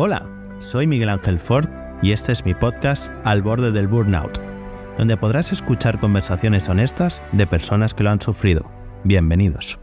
[0.00, 1.68] Hola, soy Miguel Ángel Ford
[2.02, 4.38] y este es mi podcast Al borde del burnout,
[4.96, 8.70] donde podrás escuchar conversaciones honestas de personas que lo han sufrido.
[9.02, 9.80] Bienvenidos.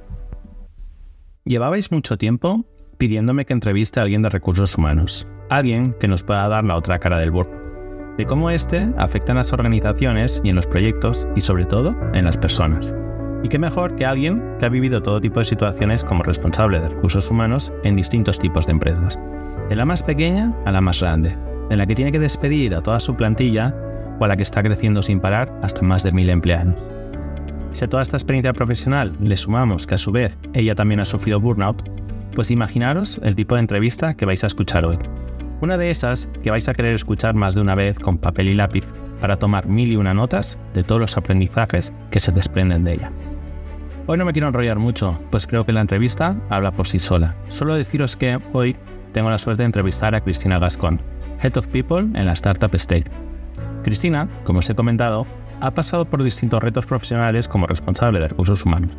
[1.43, 2.63] Llevabais mucho tiempo
[2.97, 6.97] pidiéndome que entreviste a alguien de recursos humanos, alguien que nos pueda dar la otra
[7.00, 11.41] cara del burnout de cómo este afecta en las organizaciones y en los proyectos y
[11.41, 12.93] sobre todo en las personas.
[13.46, 16.89] Y qué mejor que alguien que ha vivido todo tipo de situaciones como responsable de
[16.89, 19.20] recursos humanos en distintos tipos de empresas,
[19.70, 21.38] de la más pequeña a la más grande,
[21.69, 23.71] de la que tiene que despedir a toda su plantilla
[24.19, 26.75] o a la que está creciendo sin parar hasta más de mil empleados.
[27.71, 31.05] Si a toda esta experiencia profesional le sumamos que a su vez ella también ha
[31.05, 31.88] sufrido burnout,
[32.33, 34.97] pues imaginaros el tipo de entrevista que vais a escuchar hoy.
[35.61, 38.55] Una de esas que vais a querer escuchar más de una vez con papel y
[38.55, 38.86] lápiz
[39.22, 43.11] para tomar mil y una notas de todos los aprendizajes que se desprenden de ella.
[44.08, 47.36] Hoy no me quiero enrollar mucho, pues creo que la entrevista habla por sí sola.
[47.50, 48.75] Solo deciros que hoy
[49.13, 51.02] tengo la suerte de entrevistar a Cristina Gascón,
[51.41, 53.09] Head of People en la Startup State.
[53.83, 55.25] Cristina, como os he comentado,
[55.59, 58.91] ha pasado por distintos retos profesionales como responsable de recursos humanos.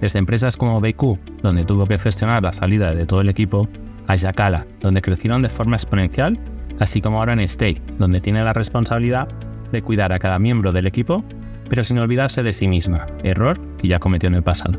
[0.00, 3.68] Desde empresas como BQ, donde tuvo que gestionar la salida de todo el equipo,
[4.08, 6.36] a Yakala, donde crecieron de forma exponencial,
[6.80, 9.28] así como ahora en Stay, donde tiene la responsabilidad
[9.70, 11.22] de cuidar a cada miembro del equipo,
[11.68, 14.78] pero sin olvidarse de sí misma, error que ya cometió en el pasado.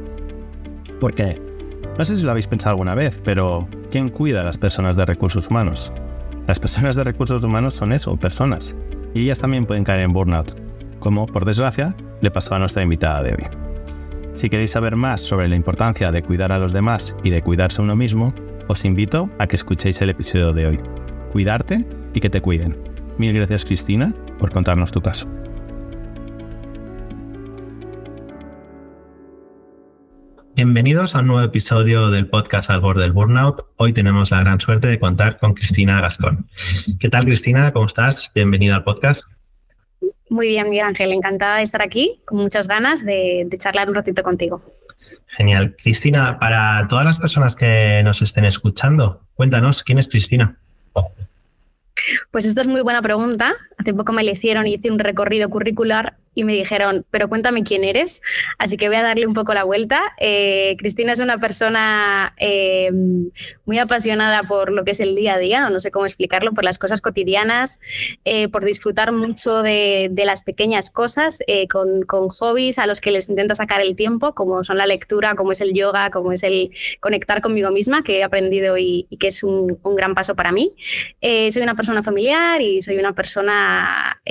[0.99, 1.39] Porque,
[1.97, 5.05] no sé si lo habéis pensado alguna vez, pero ¿quién cuida a las personas de
[5.05, 5.91] recursos humanos?
[6.47, 8.75] Las personas de recursos humanos son eso, personas,
[9.13, 10.55] y ellas también pueden caer en burnout,
[10.99, 13.43] como, por desgracia, le pasó a nuestra invitada de hoy.
[14.35, 17.81] Si queréis saber más sobre la importancia de cuidar a los demás y de cuidarse
[17.81, 18.33] uno mismo,
[18.67, 20.79] os invito a que escuchéis el episodio de hoy.
[21.31, 22.77] Cuidarte y que te cuiden.
[23.17, 25.27] Mil gracias Cristina por contarnos tu caso.
[30.55, 33.65] Bienvenidos a un nuevo episodio del podcast Al borde del Burnout.
[33.77, 36.47] Hoy tenemos la gran suerte de contar con Cristina Gastón.
[36.99, 37.73] ¿Qué tal Cristina?
[37.73, 38.31] ¿Cómo estás?
[38.35, 39.27] Bienvenida al podcast.
[40.29, 41.11] Muy bien, Miguel Ángel.
[41.11, 44.61] Encantada de estar aquí, con muchas ganas de, de charlar un ratito contigo.
[45.25, 45.75] Genial.
[45.75, 50.59] Cristina, para todas las personas que nos estén escuchando, cuéntanos, ¿quién es Cristina?
[52.29, 53.53] Pues esta es muy buena pregunta.
[53.79, 57.63] Hace poco me la hicieron y hice un recorrido curricular y me dijeron, pero cuéntame
[57.63, 58.21] quién eres.
[58.57, 60.01] Así que voy a darle un poco la vuelta.
[60.19, 62.91] Eh, Cristina es una persona eh,
[63.65, 66.63] muy apasionada por lo que es el día a día, no sé cómo explicarlo, por
[66.63, 67.79] las cosas cotidianas,
[68.25, 71.39] eh, por disfrutar mucho de, las pequeñas cosas,
[71.69, 75.51] con, hobbies a los que les intento sacar el tiempo, como son la lectura, como
[75.51, 79.43] es el yoga, como es el conectar conmigo misma, que he aprendido y, que es
[79.43, 80.73] un, un, gran paso para mí.
[81.21, 84.21] soy una persona familiar y soy una persona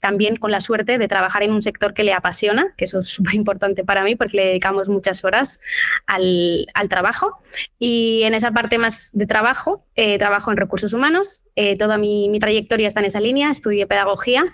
[0.00, 3.06] también con la suerte de trabajar en un sector que le apasiona, que eso es
[3.08, 5.60] súper importante para mí porque le dedicamos muchas horas
[6.06, 7.38] al, trabajo.
[7.78, 11.42] Y en esa parte más de trabajo, eh, trabajo en recursos humanos.
[11.56, 13.50] Eh, toda mi, trayectoria está en esa línea.
[13.50, 14.44] Estudié pedagogía,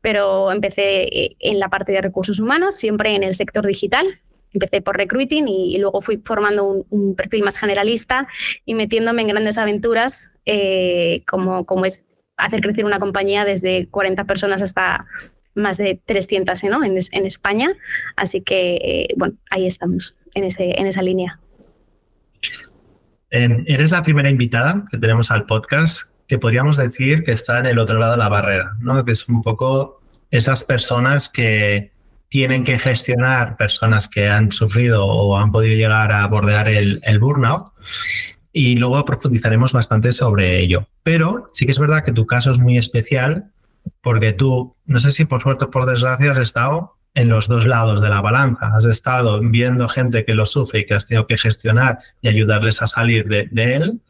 [0.00, 4.20] pero empecé eh, en la parte de recursos humanos, siempre en el sector digital.
[4.54, 8.28] Empecé por recruiting y, luego fui formando un, un, perfil más generalista
[8.66, 10.30] y metiéndome en grandes aventuras
[11.26, 12.04] como, como es
[12.36, 15.06] hacer crecer una compañía desde 40 personas hasta
[15.54, 16.84] más de 300 ¿no?
[16.84, 17.72] en, España.
[18.16, 21.38] Así que, eh, bueno, ahí estamos, en, esa línea.
[23.30, 27.78] eres la primera invitada que tenemos al podcast que podríamos decir que está en el
[27.78, 29.04] otro lado de la barrera, ¿no?
[29.04, 31.92] que es un poco esas personas que
[32.28, 37.72] tienen que gestionar personas que han sufrido o han podido llegar a bordear el burnout
[38.52, 40.86] y luego profundizaremos bastante sobre ello.
[41.02, 43.50] Pero sí que es verdad que tu caso es muy especial
[44.00, 47.66] porque tú, no sé si por suerte o por desgracia, has estado en los dos
[47.66, 48.70] lados de la balanza.
[48.74, 52.82] Has estado viendo gente que lo sufre y que has tenido que gestionar y ayudarles
[52.82, 54.00] a salir de, él,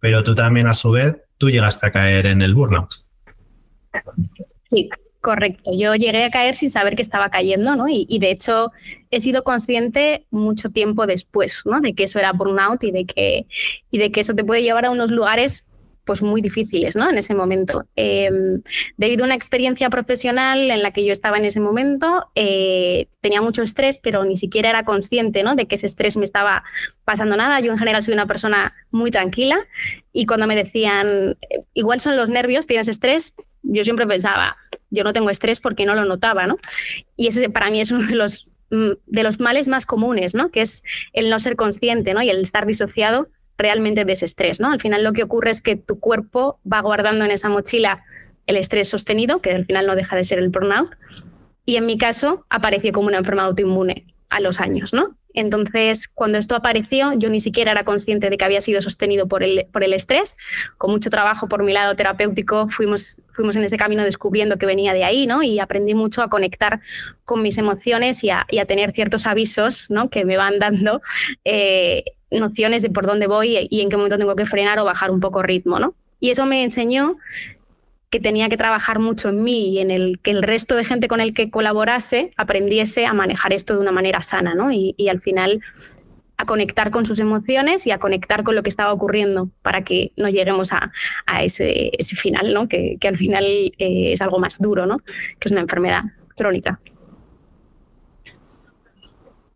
[0.00, 2.94] pero tú también a su vez, tú llegaste a caer en el burnout.
[4.70, 4.90] Sí,
[5.20, 5.70] correcto.
[5.76, 7.88] Yo llegué a caer sin saber que estaba cayendo, ¿no?
[7.88, 8.72] Y, y, de hecho
[9.10, 11.80] he sido consciente mucho tiempo después, ¿no?
[11.80, 13.46] De que eso era burnout y de que,
[13.90, 15.64] y de que eso te puede llevar a unos lugares
[16.08, 17.10] pues muy difíciles ¿no?
[17.10, 17.84] en ese momento.
[17.94, 18.62] Em,
[18.96, 23.42] debido a una experiencia profesional en la que yo estaba en ese momento, eh, tenía
[23.42, 25.54] mucho estrés, pero ni siquiera era consciente ¿no?
[25.54, 26.64] de que ese estrés me estaba
[27.04, 27.60] pasando nada.
[27.60, 29.58] Yo en general soy una persona muy tranquila
[30.10, 31.36] y cuando me decían,
[31.74, 34.56] igual son los nervios, tienes estrés, yo siempre pensaba,
[34.88, 36.46] yo no tengo estrés porque no lo notaba.
[36.46, 36.56] ¿no?
[37.18, 40.50] Y ese para mí es uno de los mm, de los males más comunes, ¿no?
[40.50, 42.22] que es el no ser consciente ¿no?
[42.22, 43.28] y el estar disociado
[43.58, 44.60] realmente de ese estrés.
[44.60, 44.70] ¿no?
[44.70, 48.00] Al final lo que ocurre es que tu cuerpo va guardando en esa mochila
[48.46, 50.96] el estrés sostenido, que al final no deja de ser el burnout,
[51.66, 54.06] y en mi caso apareció como una enfermedad autoinmune.
[54.30, 55.16] a los años, ¿no?
[55.32, 59.42] Entonces, cuando esto apareció, yo ni siquiera era consciente de que había sido sostenido por
[59.42, 60.36] el, por el estrés.
[60.78, 64.92] Con mucho trabajo por mi lado terapéutico, fuimos, fuimos en ese camino descubriendo que venía
[64.92, 65.42] de ahí, ¿no?
[65.42, 66.80] Y aprendí mucho a conectar
[67.24, 70.10] con mis emociones y a, tener ciertos avisos, ¿no?
[70.10, 71.00] Que me van dando
[71.44, 75.10] eh, nociones de por dónde voy y en qué momento tengo que frenar o bajar
[75.10, 75.94] un poco ritmo, ¿no?
[76.20, 77.16] Y eso me enseñó
[78.10, 81.08] que tenía que trabajar mucho en mí y en el que el resto de gente
[81.08, 84.72] con el que colaborase aprendiese a manejar esto de una manera sana, ¿no?
[84.72, 85.60] Y, al final
[86.36, 90.12] a conectar con sus emociones y a conectar con lo que estaba ocurriendo para que
[90.16, 90.92] no lleguemos a,
[91.42, 92.68] ese, final, ¿no?
[92.68, 94.98] Que, al final eh, es algo más duro, ¿no?
[94.98, 96.04] Que es una enfermedad
[96.36, 96.78] crónica.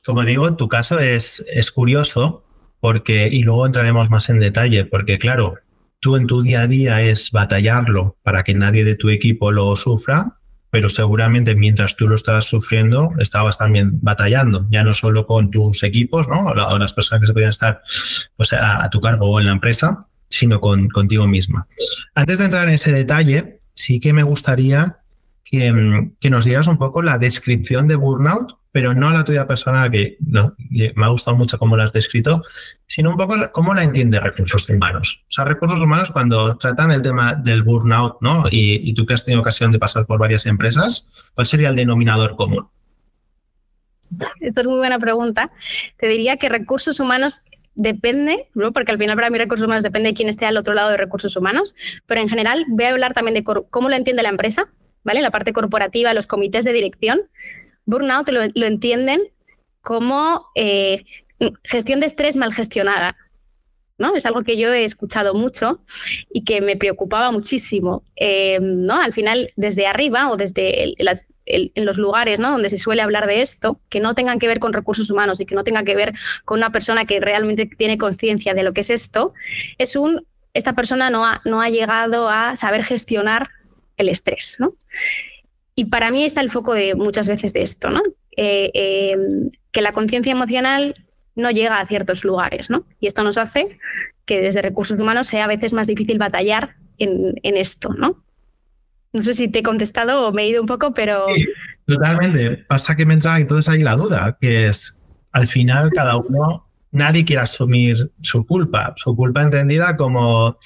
[0.05, 2.43] Como digo, tu caso es, es curioso
[2.83, 5.55] porque, y luego entraremos más en detalle, porque claro,
[6.01, 9.77] tú en tu día a día es batallarlo para que nadie de tu equipo lo
[9.77, 10.39] sufra,
[10.69, 15.85] pero seguramente mientras tú lo estabas sufriendo, estabas también batallando, ya no solo con tus
[15.85, 16.47] equipos, ¿no?
[16.47, 17.83] O las personas que se podían estar
[18.37, 21.69] pues, a, tu cargo o en la empresa, sino con, contigo misma.
[22.17, 24.99] Antes de entrar en ese detalle, sí que me gustaría
[25.45, 29.91] que, que nos dieras un poco la descripción de burnout pero no la tuya personal,
[29.91, 32.43] que no, me ha gustado mucho cómo la has descrito,
[32.87, 35.25] sino un poco cómo la entiende recursos humanos.
[35.29, 38.45] O sea, recursos humanos cuando tratan el tema del burnout, ¿no?
[38.51, 42.35] Y, tú que has tenido ocasión de pasar por varias empresas, ¿cuál sería el denominador
[42.35, 42.69] común?
[44.41, 45.51] Esta es muy buena pregunta.
[45.99, 47.43] Te diría que recursos humanos
[47.75, 48.73] depende, ¿no?
[48.73, 50.99] porque al final para mí recursos humanos depende de quién esté al otro lado de
[50.99, 51.75] recursos humanos,
[52.07, 54.71] pero en general voy a hablar también de cómo lo entiende la empresa,
[55.05, 55.23] ¿vale?
[55.23, 57.23] La parte corporativa, los comités de dirección,
[57.87, 59.21] burnout lo, entienden
[59.81, 61.05] como eh,
[61.65, 63.17] gestión de estrés mal gestionada.
[63.99, 64.17] ¿no?
[64.17, 65.81] Es algo que yo he escuchado mucho
[66.33, 68.03] y que me preocupaba muchísimo.
[68.17, 69.01] Eh, ¿no?
[69.01, 70.95] Al final, desde arriba o desde
[71.47, 72.51] en los lugares ¿no?
[72.51, 75.47] donde se suele hablar de esto, que no tengan que ver con recursos humanos y
[75.47, 76.13] que no tenga que ver
[76.45, 79.35] con una persona que realmente tiene conciencia de lo que es esto,
[79.79, 83.51] es un, esta persona no ha, no ha llegado a saber gestionar
[83.97, 84.57] el estrés.
[84.59, 84.75] ¿no?
[85.75, 88.03] Y para mí está el foco de muchas veces de esto, ¿no?
[88.37, 89.17] Eh, eh,
[89.73, 90.95] que la conciencia emocional
[91.35, 92.85] no llega a ciertos lugares, ¿no?
[93.01, 93.79] Y esto nos hace
[94.27, 98.23] que desde recursos humanos sea a veces más difícil batallar en, esto, ¿no?
[99.13, 101.17] No sé si te he contestado o me he ido un poco, pero...
[101.35, 101.47] Sí,
[101.87, 102.59] totalmente.
[102.69, 105.03] Pasa que me entra entonces ahí la duda, que es,
[105.33, 110.59] al final cada uno, nadie quiere asumir su culpa, su culpa entendida como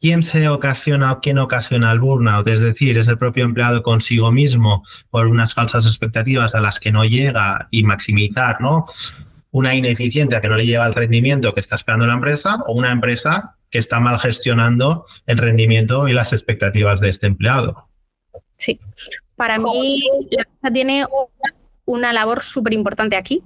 [0.00, 4.32] quién se ocasiona o quién ocasiona el burnout, es decir, es el propio empleado consigo
[4.32, 8.86] mismo por unas falsas expectativas a las que no llega y maximizar, ¿no?
[9.50, 12.90] Una ineficiencia que no le lleva al rendimiento que está esperando la empresa o una
[12.90, 17.88] empresa que está mal gestionando el rendimiento y las expectativas de este empleado.
[18.52, 18.78] Sí,
[19.36, 21.06] para mí la empresa tiene
[21.84, 23.42] una labor súper importante aquí,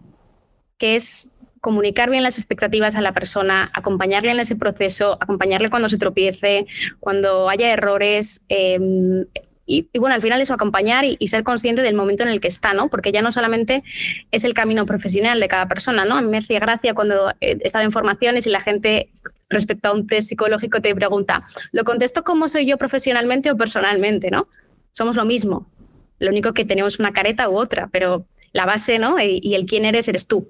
[0.79, 5.89] que es comunicar bien las expectativas a la persona, acompañarle en ese proceso, acompañarle cuando
[5.89, 6.67] se tropiece,
[7.01, 8.43] cuando haya errores.
[8.51, 9.25] Em,
[9.65, 12.75] y, bueno, al final eso, acompañar y, ser consciente del momento en el que está,
[12.75, 12.91] ¿no?
[12.91, 13.83] Porque ya no solamente
[14.31, 16.19] es el camino profesional de cada persona, ¿no?
[16.19, 19.09] A mí me hacía gracia cuando he estado en formaciones y la gente
[19.49, 24.31] respecto a un test psicológico te pregunta, ¿lo contesto como soy yo profesionalmente o personalmente,
[24.31, 24.49] ¿no?
[24.93, 25.67] Somos lo mismo.
[26.19, 29.17] Lo único que tenemos una careta u otra, pero la base, ¿no?
[29.19, 30.47] y el quién eres eres tú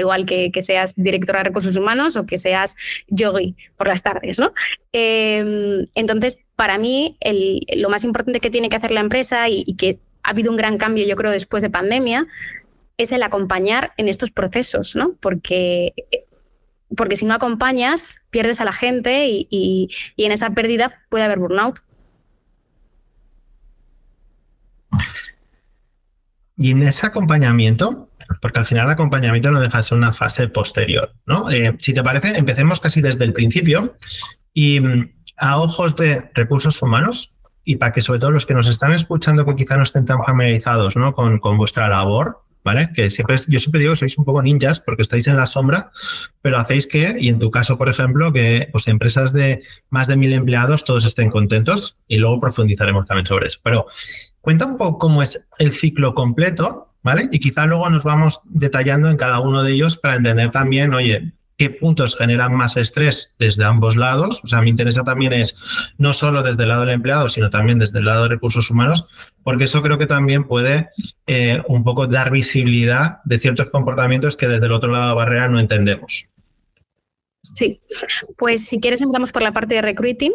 [0.00, 2.76] igual que, seas directora de recursos humanos o que seas
[3.08, 4.52] yogi por las tardes, ¿no?
[4.92, 7.16] Em, entonces, para mí,
[7.76, 10.78] lo más importante que tiene que hacer la empresa y, que ha habido un gran
[10.78, 12.26] cambio, yo creo, después de pandemia,
[12.96, 15.14] es el acompañar en estos procesos, ¿no?
[15.20, 15.94] Porque,
[16.96, 21.38] porque si no acompañas, pierdes a la gente y, y en esa pérdida puede haber
[21.38, 21.80] burnout.
[26.56, 28.08] Y en ese acompañamiento,
[28.40, 31.12] porque al final el acompañamiento no deja de ser una fase posterior.
[31.26, 31.50] ¿no?
[31.50, 33.96] Eh, si te parece, empecemos casi desde el principio
[34.52, 37.34] y mm, a ojos de recursos humanos
[37.64, 40.22] y para que sobre todo los que nos están escuchando que quizá no estén tan
[40.24, 41.14] familiarizados ¿no?
[41.14, 42.90] con, con vuestra labor, ¿vale?
[42.94, 45.90] Que siempre, yo siempre digo que sois un poco ninjas porque estáis en la sombra,
[46.40, 50.16] pero hacéis que, y en tu caso, por ejemplo, que pues, empresas de más de
[50.16, 53.58] mil empleados todos estén contentos y luego profundizaremos también sobre eso.
[53.62, 53.86] Pero
[54.40, 57.28] cuenta un poco cómo es el ciclo completo ¿vale?
[57.30, 61.32] Y quizá luego nos vamos detallando en cada uno de ellos para entender también, oye,
[61.56, 64.40] qué puntos generan más estrés desde ambos lados.
[64.42, 65.54] O sea, me interesa también es
[65.98, 69.06] no solo desde el lado del empleado, sino también desde el lado de recursos humanos,
[69.42, 70.88] porque eso creo que también puede
[71.26, 75.14] eh, un poco dar visibilidad de ciertos comportamientos que desde el otro lado de la
[75.14, 76.26] barrera no entendemos.
[77.54, 77.78] Sí,
[78.38, 80.32] pues si quieres empezamos por la parte de recruiting.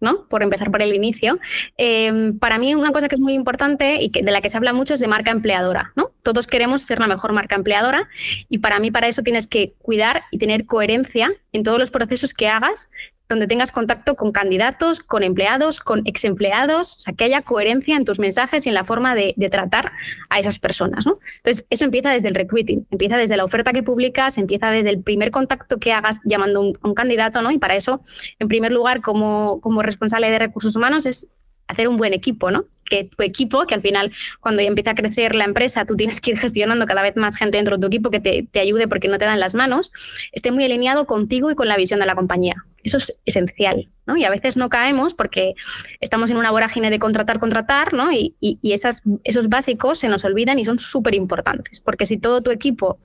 [0.00, 0.26] ¿No?
[0.28, 1.38] Por empezar por el inicio.
[1.76, 4.72] Em, para mí una cosa que es muy importante y de la que se habla
[4.72, 6.10] mucho es de marca empleadora, ¿no?
[6.22, 8.08] Todos queremos ser la mejor marca empleadora
[8.48, 12.34] y para mí para eso tienes que cuidar y tener coherencia en todos los procesos
[12.34, 12.88] que hagas
[13.30, 18.04] donde tengas contacto con candidatos, con empleados, con exempleados, o sea, que haya coherencia en
[18.04, 19.92] tus mensajes y en la forma de, tratar
[20.28, 21.06] a esas personas.
[21.06, 21.18] ¿no?
[21.38, 25.02] Entonces, eso empieza desde el recruiting, empieza desde la oferta que publicas, empieza desde el
[25.02, 27.52] primer contacto que hagas llamando a un, candidato, ¿no?
[27.52, 28.02] Y para eso,
[28.40, 31.30] en primer lugar, como, responsable de recursos humanos, es
[31.68, 32.64] hacer un buen equipo, ¿no?
[32.84, 36.20] Que tu equipo, que al final cuando ya empieza a crecer la empresa, tú tienes
[36.20, 39.06] que ir gestionando cada vez más gente dentro de tu equipo que te ayude porque
[39.06, 39.92] no te dan las manos,
[40.32, 42.64] esté muy alineado contigo y con la visión de la compañía.
[42.82, 44.16] Eso es esencial, ¿no?
[44.16, 45.54] Y a veces no caemos porque
[46.00, 48.12] estamos en una vorágine de contratar, contratar, ¿no?
[48.12, 52.50] Y, esas, esos básicos se nos olvidan y son súper importantes, porque si todo tu
[52.50, 52.98] equipo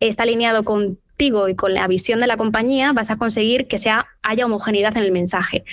[0.00, 4.06] está alineado con y con la visión de la compañía, vas a conseguir que sea,
[4.22, 5.64] haya homogeneidad en el mensaje.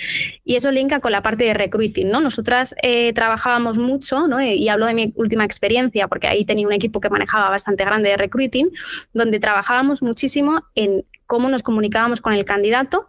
[0.44, 2.08] Y eso linka con la parte de recruiting.
[2.08, 2.20] ¿no?
[2.20, 4.40] Nosotras eh, trabajábamos mucho, ¿no?
[4.40, 8.10] y hablo de mi última experiencia, porque ahí tenía un equipo que manejaba bastante grande
[8.10, 8.70] de recruiting,
[9.12, 13.08] donde trabajábamos muchísimo en cómo nos comunicábamos con el candidato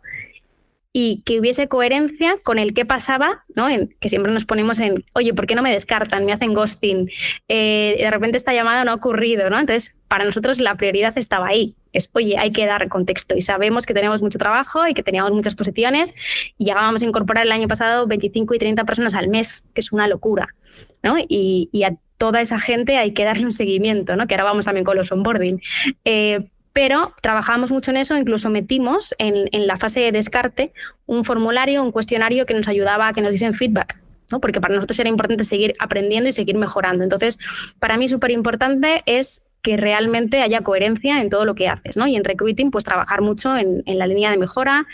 [0.94, 3.70] y que hubiese coherencia con el qué pasaba, ¿no?
[3.70, 6.26] En, que siempre nos ponemos en, oye, ¿por qué no me descartan?
[6.26, 7.10] Me hacen ghosting.
[7.48, 9.60] Eh, de repente esta llamada no ha ocurrido, ¿no?
[9.60, 11.76] Entonces, para nosotros la prioridad estaba ahí.
[11.94, 15.32] Es, oye, hay que dar contexto y sabemos que tenemos mucho trabajo y que teníamos
[15.32, 16.14] muchas posiciones
[16.58, 19.92] y llegábamos a incorporar el año pasado 25 y 30 personas al mes, que es
[19.92, 20.56] una locura,
[21.04, 21.16] ¿no?
[21.28, 24.28] Y, a toda esa gente hay que darle un seguimiento, ¿no?
[24.28, 25.60] Que ahora vamos también con los onboarding.
[26.06, 30.74] Eh, pero trabajamos mucho en eso, incluso metimos en, la fase de descarte
[31.06, 34.00] un formulario, un cuestionario que nos ayudaba a que nos diesen feedback.
[34.32, 34.40] ¿no?
[34.40, 37.04] Porque para nosotros era importante seguir aprendiendo y seguir mejorando.
[37.04, 37.38] Entonces,
[37.80, 42.08] para mí súper importante es que realmente haya coherencia en todo lo que haces, ¿no?
[42.08, 44.88] Y en recruiting, pues trabajar mucho en, la línea de mejora,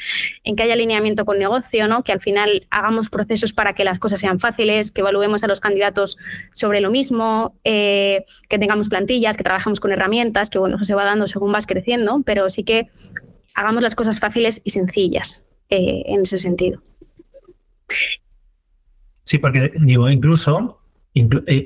[0.43, 2.03] en que haya alineamiento con negocio, ¿no?
[2.03, 5.59] Que al final hagamos procesos para que las cosas sean fáciles, que evaluemos a los
[5.59, 6.17] candidatos
[6.53, 10.95] sobre lo mismo, eh, que tengamos plantillas, que trabajemos con herramientas, que bueno, eso se
[10.95, 12.89] va dando según vas creciendo, pero sí que
[13.53, 16.81] hagamos las cosas fáciles y sencillas eh, en ese sentido.
[19.23, 20.76] Sí, porque digo, incluso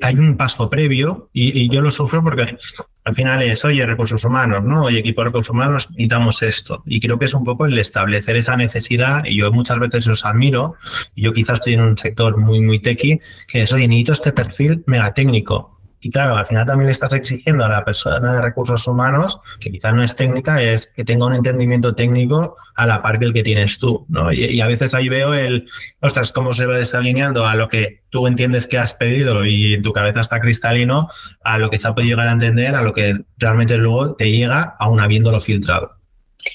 [0.02, 2.58] hay un paso previo y, yo lo sufro porque
[3.04, 4.84] al final es, oye, recursos humanos, ¿no?
[4.84, 6.84] Oye, equipo de recursos humanos, necesitamos esto.
[6.86, 10.26] Y creo que es un poco el establecer esa necesidad, y yo muchas veces os
[10.26, 10.76] admiro,
[11.16, 14.32] y yo quizás estoy en un sector muy, muy techy, que es, oye, necesito este
[14.32, 15.81] perfil mega técnico.
[16.02, 19.72] Y claro, al final también le estás exigiendo a la persona de recursos humanos, que
[19.72, 23.34] quizás no es técnica, es que tenga un entendimiento técnico a la par que el
[23.34, 24.08] que tienes tú.
[24.10, 24.34] ¿no?
[24.34, 28.26] Y, a veces ahí veo el, ostras, cómo se va desalineando a lo que tú
[28.26, 31.08] entiendes que has pedido y en tu cabeza está cristalino,
[31.44, 34.32] a lo que se ha podido llegar a entender, a lo que realmente luego te
[34.32, 36.01] llega aún habiéndolo filtrado.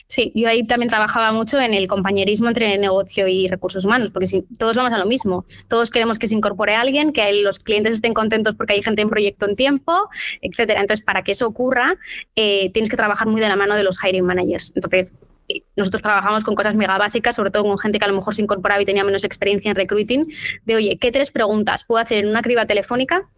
[0.07, 4.27] Sí, yo ahí también trabajaba mucho en el compañerismo entre negocio y recursos humanos, porque
[4.27, 5.45] si, todos vamos a lo mismo.
[5.69, 9.11] Todos queremos que se incorpore alguien, que los clientes estén contentos porque hay gente en
[9.11, 10.09] proyecto en tiempo,
[10.41, 10.81] etcétera.
[10.81, 11.97] Entonces, para que eso ocurra,
[12.35, 14.73] eh, tienes que trabajar muy de la mano de los hiring managers.
[14.75, 15.15] Entonces,
[15.49, 18.35] eh, nosotros trabajamos con cosas mega básicas, sobre todo con gente que a lo mejor
[18.35, 20.27] se incorporaba y tenía menos experiencia en recruiting,
[20.65, 23.29] de oye, ¿qué tres preguntas puedo hacer en una criba telefónica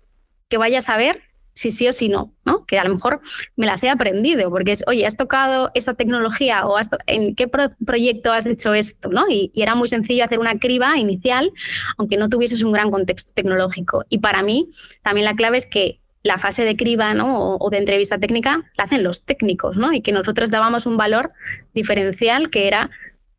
[0.49, 1.28] que vaya a saber
[1.59, 2.65] si sí o si no, ¿no?
[2.67, 3.21] Que a lo mejor
[3.57, 7.51] me las he aprendido, porque es, oye, has tocado esta tecnología o en qué
[7.85, 9.29] proyecto has hecho esto, ¿no?
[9.29, 11.51] Y, era muy sencillo hacer una criba inicial,
[11.97, 14.05] aunque no tuvieses un gran contexto tecnológico.
[14.09, 14.69] Y para mí,
[15.03, 17.57] también la clave es que la fase de criba ¿no?
[17.57, 19.93] o, de entrevista técnica la hacen los técnicos, ¿no?
[19.93, 21.33] Y que nosotros dábamos un valor
[21.75, 22.91] diferencial que era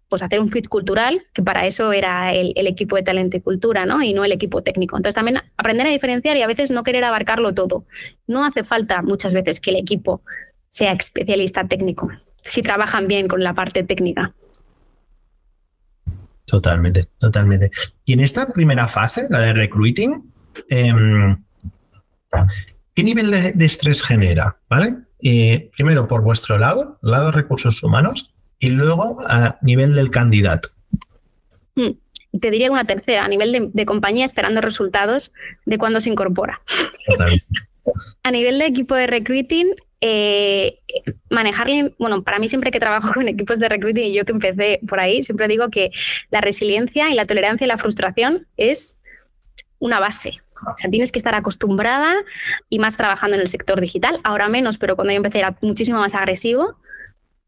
[0.09, 3.85] pues hacer un fit cultural, que para eso era el, equipo de talento y cultura,
[3.85, 4.01] ¿no?
[4.01, 4.97] Y no el equipo técnico.
[4.97, 7.85] Entonces también aprender a diferenciar y a veces no querer abarcarlo todo.
[8.27, 10.23] No hace falta muchas veces que el equipo
[10.67, 14.33] sea especialista técnico, si trabajan bien con la parte técnica.
[16.45, 17.69] Totalmente, totalmente.
[18.05, 20.33] Y en esta primera fase, la de recruiting,
[20.69, 21.37] em,
[22.95, 24.57] ¿qué nivel de, estrés genera?
[24.67, 24.95] ¿Vale?
[25.21, 30.69] Eh, primero, por vuestro lado, lado de recursos humanos, y luego a nivel del candidato.
[31.75, 31.91] Hmm.
[32.39, 35.31] Te diría una tercera, a nivel de, compañía esperando resultados
[35.65, 36.61] de cuando se incorpora.
[38.23, 40.79] a nivel de equipo de recruiting, eh,
[41.29, 44.79] manejarle, bueno, para mí siempre que trabajo con equipos de recruiting y yo que empecé
[44.87, 45.91] por ahí, siempre digo que
[46.29, 49.01] la resiliencia y la tolerancia y la frustración es
[49.79, 50.41] una base.
[50.67, 52.13] O sea, tienes que estar acostumbrada
[52.69, 54.19] y más trabajando en el sector digital.
[54.23, 56.77] Ahora menos, pero cuando yo empecé era muchísimo más agresivo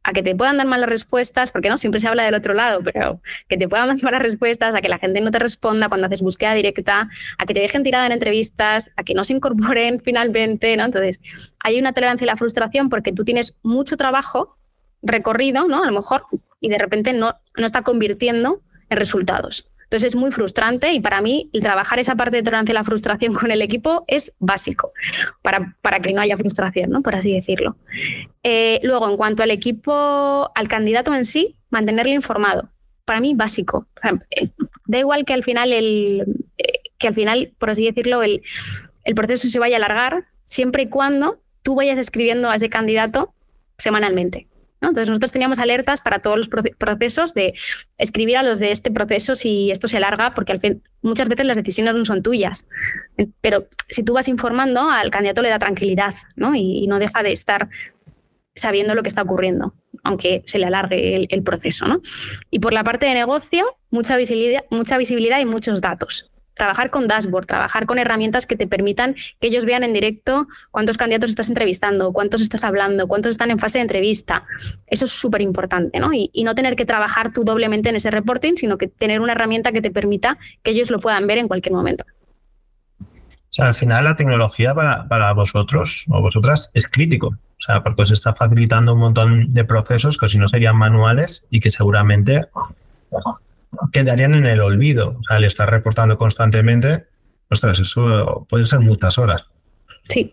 [0.04, 2.82] a que te puedan dar malas respuestas, porque no, siempre se habla del otro lado,
[2.84, 6.08] pero que te puedan dar malas respuestas, a que la gente no te responda cuando
[6.08, 10.00] haces búsqueda directa, a que te dejen tirada en entrevistas, a que no se incorporen
[10.04, 10.86] finalmente, ¿no?
[10.86, 11.20] Entonces,
[11.60, 14.58] hay una tolerancia y la frustración porque tú tienes mucho trabajo
[15.02, 15.84] recorrido, ¿no?
[15.84, 16.26] A lo mejor,
[16.60, 19.71] y de repente no, no está convirtiendo en resultados.
[19.92, 22.86] Entonces es muy frustrante y para mí el trabajar esa parte de tolerancia a la
[22.86, 24.94] frustración con el equipo es básico
[25.42, 27.02] para, para que no haya frustración, ¿no?
[27.02, 27.76] por así decirlo.
[28.42, 32.70] Eh, luego, en cuanto al equipo, al candidato en sí, mantenerlo informado.
[33.04, 33.88] Para mí, básico.
[34.30, 34.52] Eh,
[34.86, 36.24] da igual que al final, el,
[36.58, 38.44] eh, que al final por así decirlo, el,
[39.04, 43.34] el proceso se vaya a alargar, siempre y cuando tú vayas escribiendo a ese candidato
[43.78, 44.48] semanalmente.
[44.82, 47.54] Entonces nosotros teníamos alertas para todos los procesos de
[47.98, 51.46] escribir a los de este proceso si esto se alarga, porque al fin, muchas veces
[51.46, 52.66] las decisiones no son tuyas.
[53.42, 56.16] Pero si tú vas informando, al candidato le da tranquilidad
[56.56, 57.70] Y, no deja de estar
[58.56, 61.86] sabiendo lo que está ocurriendo, aunque se le alargue el, proceso.
[62.50, 67.08] Y por la parte de negocio, mucha visibilidad, mucha visibilidad y muchos datos trabajar con
[67.08, 71.50] dashboard, trabajar con herramientas que te permitan que ellos vean en directo cuántos candidatos estás
[71.50, 74.44] entrevistando, cuántos estás hablando, cuántos están en fase de entrevista.
[74.88, 76.12] Eso es súper importante, ¿no?
[76.14, 79.72] Y, no tener que trabajar tú doblemente en ese reporting, sino que tener una herramienta
[79.72, 82.04] que te permita que ellos lo puedan ver en cualquier momento.
[83.00, 87.28] O sea, al final la tecnología para, para vosotros o vosotras es crítico.
[87.28, 91.46] O sea, porque os está facilitando un montón de procesos que si no serían manuales
[91.52, 92.48] y que seguramente
[93.92, 95.18] quedarían en el olvido.
[95.20, 97.06] O sea, al estar reportando constantemente,
[97.50, 99.50] ostras, eso puede ser muchas horas.
[100.10, 100.32] Sí.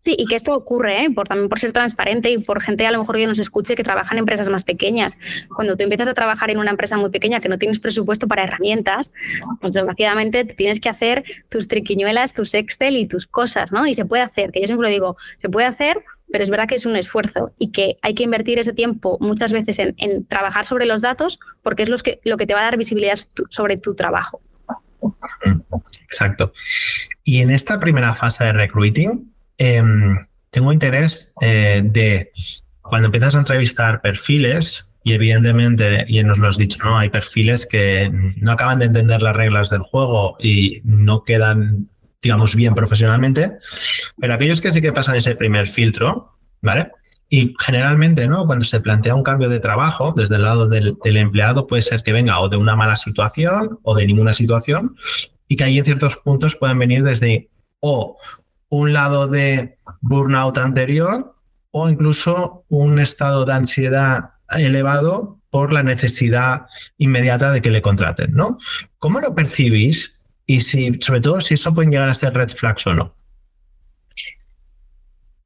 [0.00, 1.10] Sí, y que esto ocurre, ¿eh?
[1.10, 3.82] por, también por ser transparente y por gente a lo mejor que nos escuche que
[3.82, 5.18] trabaja en empresas más pequeñas.
[5.54, 8.44] Cuando tú empiezas a trabajar en una empresa muy pequeña que no tienes presupuesto para
[8.44, 9.12] herramientas,
[9.60, 13.86] pues desgraciadamente tienes que hacer tus triquiñuelas, tus Excel y tus cosas, ¿no?
[13.86, 15.98] Y se puede hacer, que yo siempre lo digo, se puede hacer,
[16.30, 19.52] pero es verdad que es un esfuerzo y que hay que invertir ese tiempo muchas
[19.52, 22.76] veces en, trabajar sobre los datos porque es que, lo que te va a dar
[22.76, 23.18] visibilidad
[23.50, 24.40] sobre tu trabajo.
[26.04, 26.52] Exacto.
[27.24, 32.32] Y en esta primera fase de recruiting, em, tengo interés eh, de
[32.82, 36.98] cuando empiezas a entrevistar perfiles, y evidentemente, y nos lo has dicho, ¿no?
[36.98, 41.88] Hay perfiles que no acaban de entender las reglas del juego y no quedan
[42.26, 43.52] digamos, bien profesionalmente,
[44.18, 46.90] pero aquellos que sí que pasan ese primer filtro, ¿vale?
[47.28, 48.46] Y generalmente, ¿no?
[48.46, 52.12] Cuando se plantea un cambio de trabajo desde el lado del, empleado, puede ser que
[52.12, 54.96] venga o de una mala situación o de ninguna situación,
[55.46, 57.48] y que ahí en ciertos puntos pueden venir desde
[57.78, 58.16] o
[58.70, 61.32] un lado de burnout anterior
[61.70, 66.66] o incluso un estado de ansiedad elevado por la necesidad
[66.98, 68.58] inmediata de que le contraten, ¿no?
[68.98, 70.15] ¿Cómo lo percibís
[70.46, 73.14] y si, sobre todo, si eso puede llegar a ser red flags o no.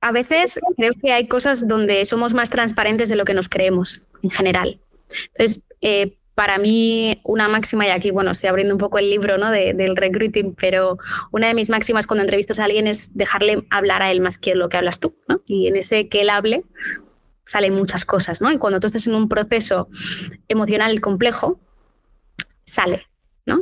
[0.02, 4.02] A veces creo que hay cosas donde somos más transparentes de lo que nos creemos
[4.22, 4.80] en general.
[5.34, 9.36] Entonces, eh, para mí una máxima, y aquí, bueno, estoy abriendo un poco el libro
[9.36, 9.50] ¿no?
[9.50, 10.96] del recruiting, pero
[11.32, 14.54] una de mis máximas cuando entrevistas a alguien es dejarle hablar a él más que
[14.54, 15.14] lo que hablas tú.
[15.28, 15.42] ¿no?
[15.46, 16.64] Y en ese que él hable
[17.44, 18.50] salen muchas cosas, ¿no?
[18.52, 19.88] Y cuando tú estás en un proceso
[20.48, 21.60] emocional complejo,
[22.64, 23.09] sale.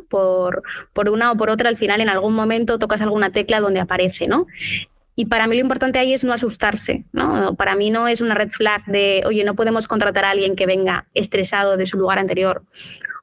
[0.08, 3.80] Por, por una o por otra, al final en algún momento tocas alguna tecla donde
[3.80, 4.46] aparece, ¿no?
[5.14, 7.56] Y para mí lo importante ahí es no asustarse, ¿no?
[7.56, 10.64] Para mí no es una red flag de, oye, no podemos contratar a alguien que
[10.66, 12.62] venga estresado de su lugar anterior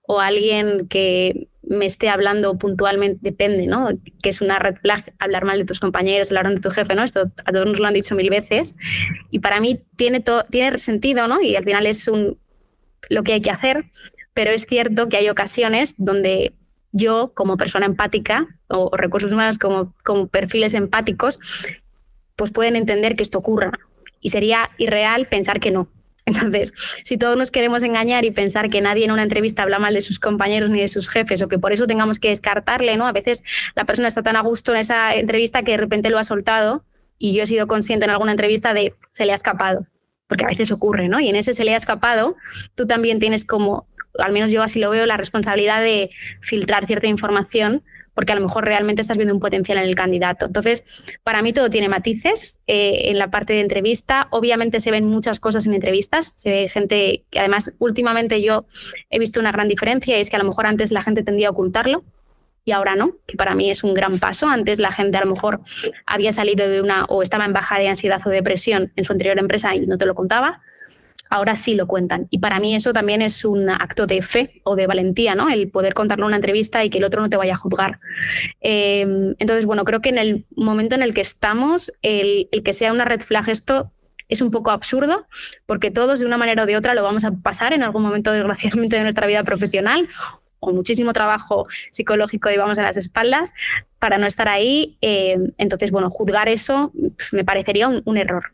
[0.06, 3.88] o alguien que me esté hablando puntualmente, depende, ¿no?
[4.22, 7.04] Que es una red flag hablar mal de tus compañeros, hablar de tu jefe, ¿no?
[7.04, 8.76] Esto a todos nos lo han dicho mil veces.
[9.32, 11.42] Y para mí tiene, tiene sentido, ¿no?
[11.42, 12.38] Y al final es un,
[13.10, 13.86] lo que hay que hacer,
[14.36, 16.54] pero es cierto que hay ocasiones donde
[16.92, 21.40] yo, como persona empática, o, recursos humanos como, como perfiles empáticos,
[22.36, 23.72] pues pueden entender que esto ocurra.
[24.22, 25.88] Y sería irreal pensar que no.
[26.26, 29.94] Entonces, si todos nos queremos engañar y pensar que nadie en una entrevista habla mal
[29.94, 33.08] de sus compañeros ni de sus jefes o que por eso tengamos que descartarle, ¿no?
[33.08, 33.44] A veces
[33.74, 36.84] la persona está tan a gusto en esa entrevista que de repente lo ha soltado
[37.18, 39.86] y yo he sido consciente en alguna entrevista de se le ha escapado,
[40.28, 41.20] porque a veces ocurre, ¿no?
[41.20, 42.36] Y en ese se le ha escapado,
[42.76, 43.88] tú también tienes como
[44.20, 46.10] al menos yo así lo veo, la responsabilidad de
[46.40, 47.84] filtrar cierta información
[48.14, 50.46] porque a lo mejor realmente estás viendo un potencial en el candidato.
[50.46, 50.86] Entonces,
[51.24, 54.30] para mí todo tiene matices eh, en la parte de entrevista.
[54.32, 58.66] Obviamente se ven muchas cosas en entrevistas, se ve gente que además últimamente yo
[59.10, 61.50] he visto una gran diferencia y es que a lo mejor antes la gente tendía
[61.50, 62.06] a ocultarlo
[62.66, 64.48] y ahora no, que para mí es un gran paso.
[64.48, 65.62] Antes la gente a lo mejor
[66.06, 69.38] había salido de una o estaba en baja de ansiedad o depresión en su anterior
[69.40, 70.62] empresa y no te lo contaba
[71.30, 72.28] ahora sí lo cuentan.
[72.30, 75.50] Y para mí eso también es un acto de fe o de valentía, ¿no?
[75.50, 78.00] El poder contarlo en una entrevista y que el otro no te vaya a juzgar.
[78.62, 82.94] Em, entonces, bueno, creo que en el momento en el que estamos, el, que sea
[82.94, 83.92] una red flag esto
[84.28, 85.28] es un poco absurdo,
[85.66, 88.32] porque todos de una manera o de otra lo vamos a pasar en algún momento,
[88.32, 90.10] desgraciadamente, de nuestra vida profesional
[90.66, 93.54] o muchísimo trabajo psicológico vamos a las espaldas
[94.00, 94.98] para no estar ahí.
[95.02, 96.92] Em, entonces, bueno, juzgar eso
[97.32, 98.52] me parecería un error.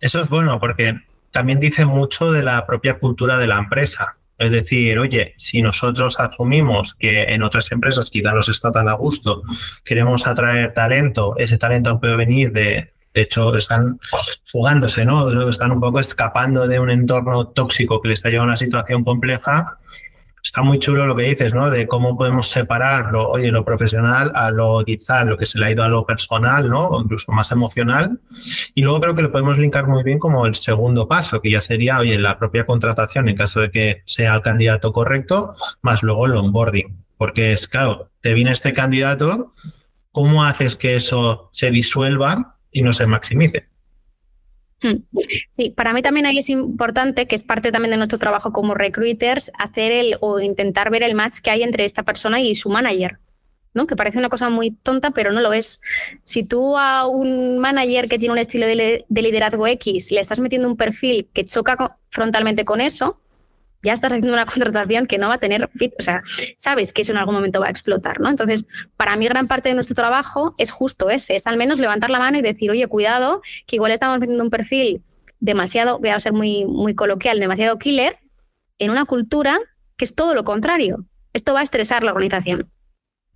[0.00, 1.00] Eso es bueno porque
[1.30, 4.18] también dice mucho de la propia cultura de la empresa.
[4.38, 8.88] Es decir, oye, si nosotros asumimos que en otras empresas quizá no se está tan
[8.88, 9.42] a gusto,
[9.82, 13.98] queremos atraer talento, ese talento puede venir de, de hecho, están
[14.44, 15.48] fugándose, ¿no?
[15.48, 19.04] Están un poco escapando de un entorno tóxico que les está llevando a una situación
[19.04, 19.78] compleja.
[20.46, 21.70] Está muy chulo lo que dices, ¿no?
[21.70, 25.66] De cómo podemos separar lo, oye, lo profesional a lo quizá lo que se le
[25.66, 26.86] ha ido a lo personal, ¿no?
[26.86, 28.20] O incluso más emocional.
[28.72, 31.60] Y luego creo que lo podemos linkar muy bien como el segundo paso, que ya
[31.60, 36.26] sería, oye, la propia contratación en caso de que sea el candidato correcto, más luego
[36.26, 36.96] el onboarding.
[37.18, 39.52] Porque es, claro, te viene este candidato,
[40.12, 43.66] ¿cómo haces que eso se disuelva y no se maximice.
[44.82, 45.04] Hmm.
[45.52, 48.74] Sí, para mí también ahí es importante, que es parte también de nuestro trabajo como
[48.74, 52.68] recruiters, hacer el o intentar ver el match que hay entre esta persona y su
[52.68, 53.18] manager.
[53.76, 53.86] ¿no?
[53.86, 55.80] Que parece una cosa muy tonta, pero no lo es.
[56.24, 60.66] Si tú a un manager que tiene un estilo de, liderazgo X le estás metiendo
[60.66, 63.20] un perfil que choca frontalmente con eso,
[63.86, 66.22] ya estás haciendo una contratación que no va a tener fit, o sea,
[66.56, 68.28] sabes que eso en algún momento va a explotar, ¿no?
[68.28, 72.10] Entonces, para mí gran parte de nuestro trabajo es justo ese, es al menos levantar
[72.10, 75.02] la mano y decir, oye, cuidado, que igual estamos metiendo un perfil
[75.40, 78.18] demasiado, voy a ser muy, muy coloquial, demasiado killer,
[78.78, 79.58] en una cultura
[79.96, 81.06] que es todo lo contrario.
[81.32, 82.70] Esto va a estresar la organización.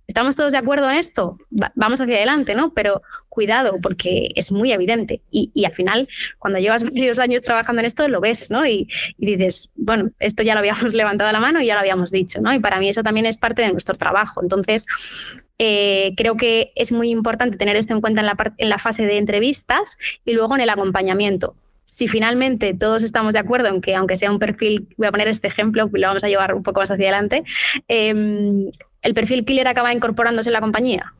[0.07, 1.37] ¿Estamos todos de acuerdo en esto?
[1.75, 2.73] vamos hacia adelante, ¿no?
[2.73, 5.21] Pero cuidado, porque es muy evidente.
[5.31, 8.67] Y, al final, cuando llevas varios años trabajando en esto, lo ves, ¿no?
[8.67, 12.41] Y, dices, bueno, esto ya lo habíamos levantado la mano y ya lo habíamos dicho,
[12.41, 12.53] ¿no?
[12.53, 14.43] Y para mí eso también es parte de nuestro trabajo.
[14.43, 14.85] Entonces,
[15.57, 19.05] eh, creo que es muy importante tener esto en cuenta en la, en la fase
[19.05, 21.55] de entrevistas y luego en el acompañamiento
[21.91, 25.27] si finalmente todos estamos de acuerdo en que, aunque sea un perfil, voy a poner
[25.27, 27.43] este ejemplo, lo vamos a llevar un poco más hacia adelante,
[27.89, 31.13] eh, el perfil killer acaba incorporándose en la compañía.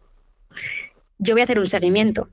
[1.24, 2.30] Yo voy a hacer un seguimiento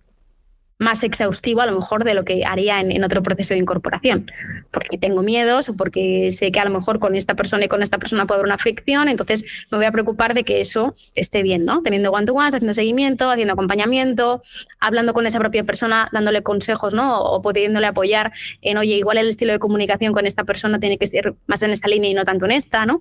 [0.79, 4.31] más exhaustivo a lo mejor de lo que haría en, otro proceso de incorporación,
[4.71, 7.83] porque tengo miedos o porque sé que a lo mejor con esta persona y con
[7.83, 11.43] esta persona puede haber una fricción, entonces me voy a preocupar de que eso esté
[11.43, 11.83] bien, ¿no?
[11.83, 14.43] Teniendo one-to-ones, haciendo seguimiento, haciendo acompañamiento,
[14.79, 17.21] hablando con esa propia persona, dándole consejos, ¿no?
[17.21, 21.07] O pudiéndole apoyar en, oye, igual el estilo de comunicación con esta persona tiene que
[21.07, 23.01] ser más en esta línea y no tanto en esta, ¿no?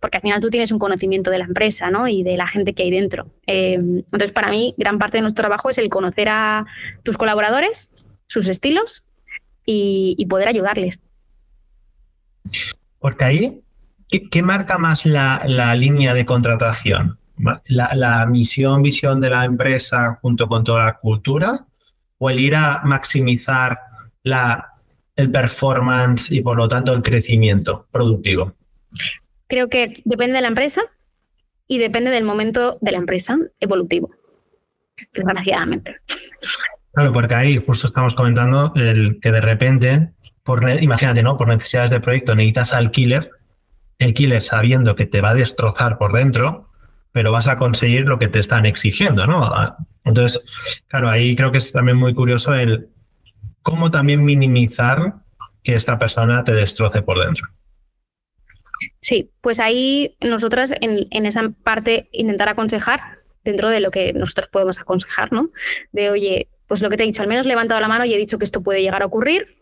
[0.00, 2.06] Porque al final tú tienes un conocimiento de la empresa, ¿no?
[2.06, 3.26] Y de la gente que hay dentro.
[3.46, 6.64] Eh, entonces, para mí, gran parte de nuestro trabajo es el conocer a
[7.02, 7.90] tus colaboradores,
[8.26, 9.04] sus estilos
[9.64, 11.00] y, poder ayudarles.
[12.98, 13.60] Porque ahí,
[14.30, 17.18] ¿qué, marca más la, línea de contratación?
[17.66, 21.66] La, misión, visión de la empresa junto con toda la cultura?
[22.18, 23.78] ¿O el ir a maximizar
[24.22, 24.72] la,
[25.16, 28.54] el performance y por lo tanto el crecimiento productivo?
[29.48, 30.82] Creo que depende de la empresa
[31.68, 34.10] y depende del momento de la empresa evolutivo,
[35.12, 35.96] desgraciadamente.
[36.96, 41.36] Claro, porque ahí justo estamos comentando el que de repente, por, imagínate, ¿no?
[41.36, 43.32] Por necesidades de proyecto necesitas al killer,
[43.98, 46.70] el killer sabiendo que te va a destrozar por dentro,
[47.12, 49.44] pero vas a conseguir lo que te están exigiendo, ¿no?
[49.44, 50.42] Ah, entonces,
[50.88, 52.88] claro, ahí creo que es también muy curioso el
[53.60, 55.16] cómo también minimizar
[55.62, 57.46] que esta persona te destroce por dentro.
[59.02, 64.48] Sí, pues ahí nosotras en, en, esa parte intentar aconsejar dentro de lo que nosotros
[64.48, 65.48] podemos aconsejar, ¿no?
[65.92, 68.18] De, oye, pues lo que te he dicho, al menos levantado la mano y he
[68.18, 69.56] dicho que esto puede llegar a ocurrir.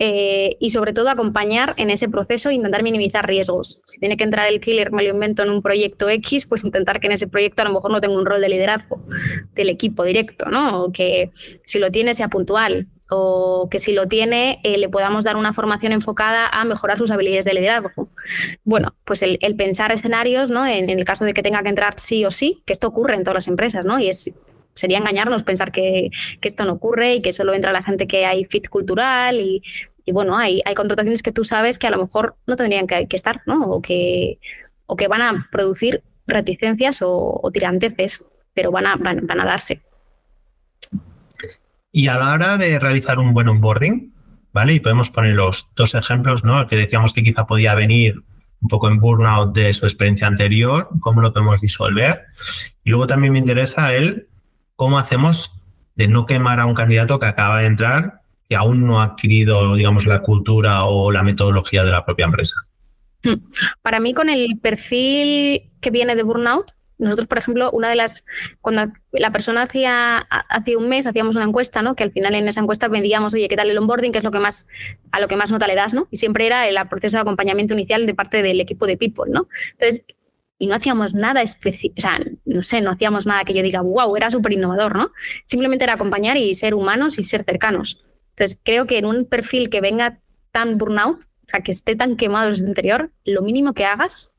[0.00, 3.80] Eh, y sobre todo acompañar en ese proceso e intentar minimizar riesgos.
[3.84, 7.00] Si tiene que entrar el killer, me lo invento en un proyecto X, pues intentar
[7.00, 9.02] que en ese proyecto a lo mejor no tenga un rol de liderazgo
[9.56, 10.84] del equipo directo, ¿no?
[10.84, 11.32] O que
[11.64, 15.52] si lo tiene sea puntual, o que si lo tiene eh, le podamos dar una
[15.52, 18.10] formación enfocada a mejorar sus habilidades de liderazgo.
[18.64, 20.64] Bueno, pues el, pensar escenarios, ¿no?
[20.64, 23.14] En, en, el caso de que tenga que entrar sí o sí, que esto ocurre
[23.14, 23.98] en todas las empresas, ¿no?
[23.98, 24.30] Y es
[24.78, 26.10] sería engañarnos pensar que,
[26.40, 29.62] esto no ocurre y que solo entra la gente que hay fit cultural y,
[30.12, 33.42] bueno, hay, hay contrataciones que tú sabes que a lo mejor no tendrían que, estar,
[33.44, 33.64] ¿no?
[33.66, 34.38] O que,
[34.86, 39.82] o que van a producir reticencias o, tiranteces, pero van a, van, a darse.
[41.92, 44.14] Y a la hora de realizar un buen onboarding,
[44.52, 44.74] ¿vale?
[44.74, 46.66] Y podemos poner los dos ejemplos, ¿no?
[46.68, 48.22] que decíamos que quizá podía venir
[48.60, 52.26] un poco en burnout de su experiencia anterior, cómo lo podemos disolver.
[52.82, 54.28] Y luego también me interesa el
[54.78, 55.50] ¿cómo hacemos
[55.96, 59.74] de no quemar a un candidato que acaba de entrar y aún no ha adquirido,
[59.74, 62.54] digamos, la cultura o la metodología de la propia empresa?
[63.24, 63.42] Hmm.
[63.82, 68.24] Para mí, con el perfil que viene de Burnout, nosotros, por ejemplo, una de las,
[68.60, 71.96] cuando la persona hacía, hace un mes hacíamos una encuesta, ¿no?
[71.96, 74.12] Que al final en esa encuesta vendíamos, oye, ¿qué tal el onboarding?
[74.12, 74.68] ¿Qué es lo que más,
[75.10, 76.06] a lo que más nota le das, ¿no?
[76.12, 79.48] Y siempre era el proceso de acompañamiento inicial de parte del equipo de People, ¿no?
[79.72, 80.04] Entonces,
[80.58, 83.80] y no hacíamos nada específico, o sea, no sé, no hacíamos nada que yo diga,
[83.80, 85.12] wow, era súper innovador, ¿no?
[85.44, 88.04] Simplemente era acompañar y ser humanos y ser cercanos.
[88.30, 92.16] Entonces, creo que en un perfil que venga tan burnout, o sea, que esté tan
[92.16, 94.32] quemado desde el interior, lo mínimo que hagas,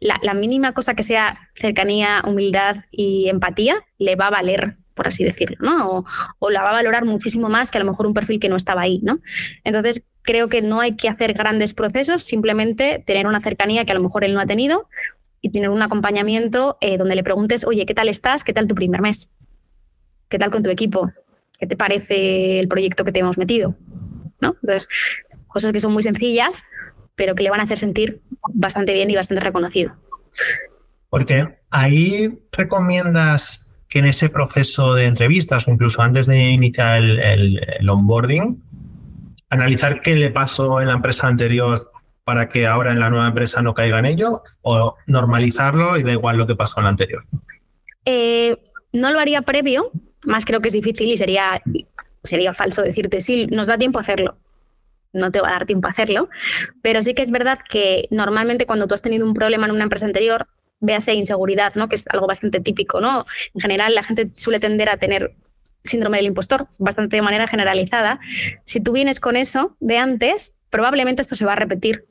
[0.00, 5.22] la, mínima cosa que sea cercanía, humildad y empatía, le va a valer por así
[5.24, 6.04] decirlo, ¿no?
[6.38, 8.56] O, la va a valorar muchísimo más que a lo mejor un perfil que no
[8.56, 9.20] estaba ahí, ¿no?
[9.62, 13.94] Entonces, creo que no hay que hacer grandes procesos, simplemente tener una cercanía que a
[13.94, 14.88] lo mejor él no ha tenido
[15.46, 18.42] y tener un acompañamiento eh, donde le preguntes, oye, ¿qué tal estás?
[18.42, 19.30] ¿Qué tal tu primer mes?
[20.28, 21.12] ¿Qué tal con tu equipo?
[21.56, 23.76] ¿Qué te parece el proyecto que te hemos metido?
[24.40, 24.56] ¿No?
[24.60, 24.88] Entonces,
[25.46, 26.64] cosas que son muy sencillas,
[27.14, 28.20] pero que le van a hacer sentir
[28.54, 29.94] bastante bien y bastante reconocido.
[31.10, 37.88] Porque ahí recomiendas que en ese proceso de entrevistas o incluso antes de iniciar el,
[37.88, 38.60] onboarding,
[39.48, 41.92] analizar qué le pasó en la empresa anterior
[42.26, 46.10] para que ahora en la nueva empresa no caiga en ello o normalizarlo y da
[46.10, 47.24] igual lo que pasó en la anterior?
[48.04, 48.56] Eh,
[48.92, 49.92] no lo haría previo,
[50.24, 51.62] más creo que es difícil y sería,
[52.24, 54.38] sería falso decirte, sí, nos da tiempo a hacerlo.
[55.12, 56.28] No te va a dar tiempo a hacerlo,
[56.82, 59.84] pero sí que es verdad que normalmente cuando tú has tenido un problema en una
[59.84, 60.48] empresa anterior,
[60.80, 61.88] véase inseguridad, ¿no?
[61.88, 63.00] que es algo bastante típico.
[63.00, 63.24] ¿no?
[63.54, 65.36] En general, la gente suele tender a tener
[65.84, 68.18] síndrome del impostor, bastante de manera generalizada.
[68.64, 72.04] Si tú vienes con eso de antes, probablemente esto se va a repetir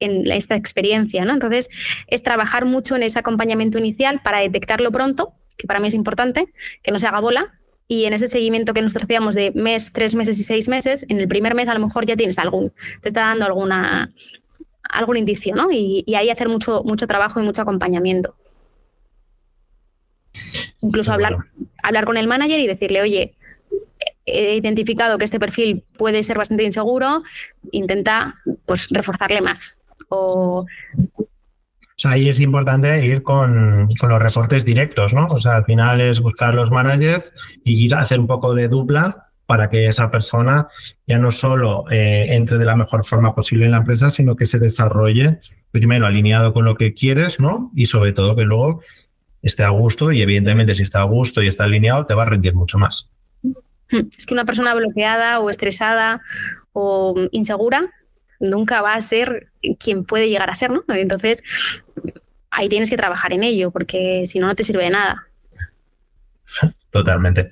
[0.00, 1.24] en esta experiencia.
[1.24, 1.34] ¿no?
[1.34, 1.68] Entonces,
[2.06, 6.52] es trabajar mucho en ese acompañamiento inicial para detectarlo pronto, que para mí es importante,
[6.82, 7.58] que no se haga bola.
[7.86, 11.20] Y en ese seguimiento que nos hacíamos de mes, tres meses y seis meses, en
[11.20, 14.10] el primer mes a lo mejor ya tienes algún, te está dando alguna,
[14.88, 15.70] algún indicio, ¿no?
[15.70, 18.34] Y, ahí hacer mucho, mucho trabajo y mucho acompañamiento.
[20.80, 21.36] Incluso hablar,
[21.82, 23.34] hablar con el manager y decirle, oye,
[24.24, 27.22] he identificado que este perfil puede ser bastante inseguro,
[27.70, 29.76] intenta pues reforzarle más.
[30.14, 30.66] O
[31.96, 35.26] o sea, ahí es importante ir con, los reportes directos, ¿no?
[35.26, 37.32] O sea, al final es buscar los managers
[37.64, 40.66] y ir a hacer un poco de dupla para que esa persona
[41.06, 44.44] ya no solo eh, entre de la mejor forma posible en la empresa, sino que
[44.44, 45.38] se desarrolle
[45.70, 47.70] primero alineado con lo que quieres, ¿no?
[47.76, 48.80] Y sobre todo que luego
[49.42, 52.26] esté a gusto y evidentemente si está a gusto y está alineado te va a
[52.26, 53.08] rendir mucho más.
[53.88, 56.22] Es que una persona bloqueada o estresada
[56.72, 57.92] o insegura
[58.40, 60.82] nunca va a ser quien puede llegar a ser, ¿no?
[60.88, 61.42] Entonces,
[62.50, 65.26] ahí tienes que trabajar en ello porque si no, no te sirve de nada.
[66.90, 67.50] Totalmente.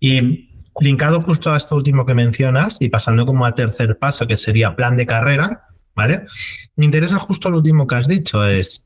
[0.00, 4.36] Y linkado justo a esto último que mencionas y pasando como al tercer paso, que
[4.36, 6.24] sería plan de carrera, ¿vale?
[6.76, 8.84] Me interesa justo lo último que has dicho, es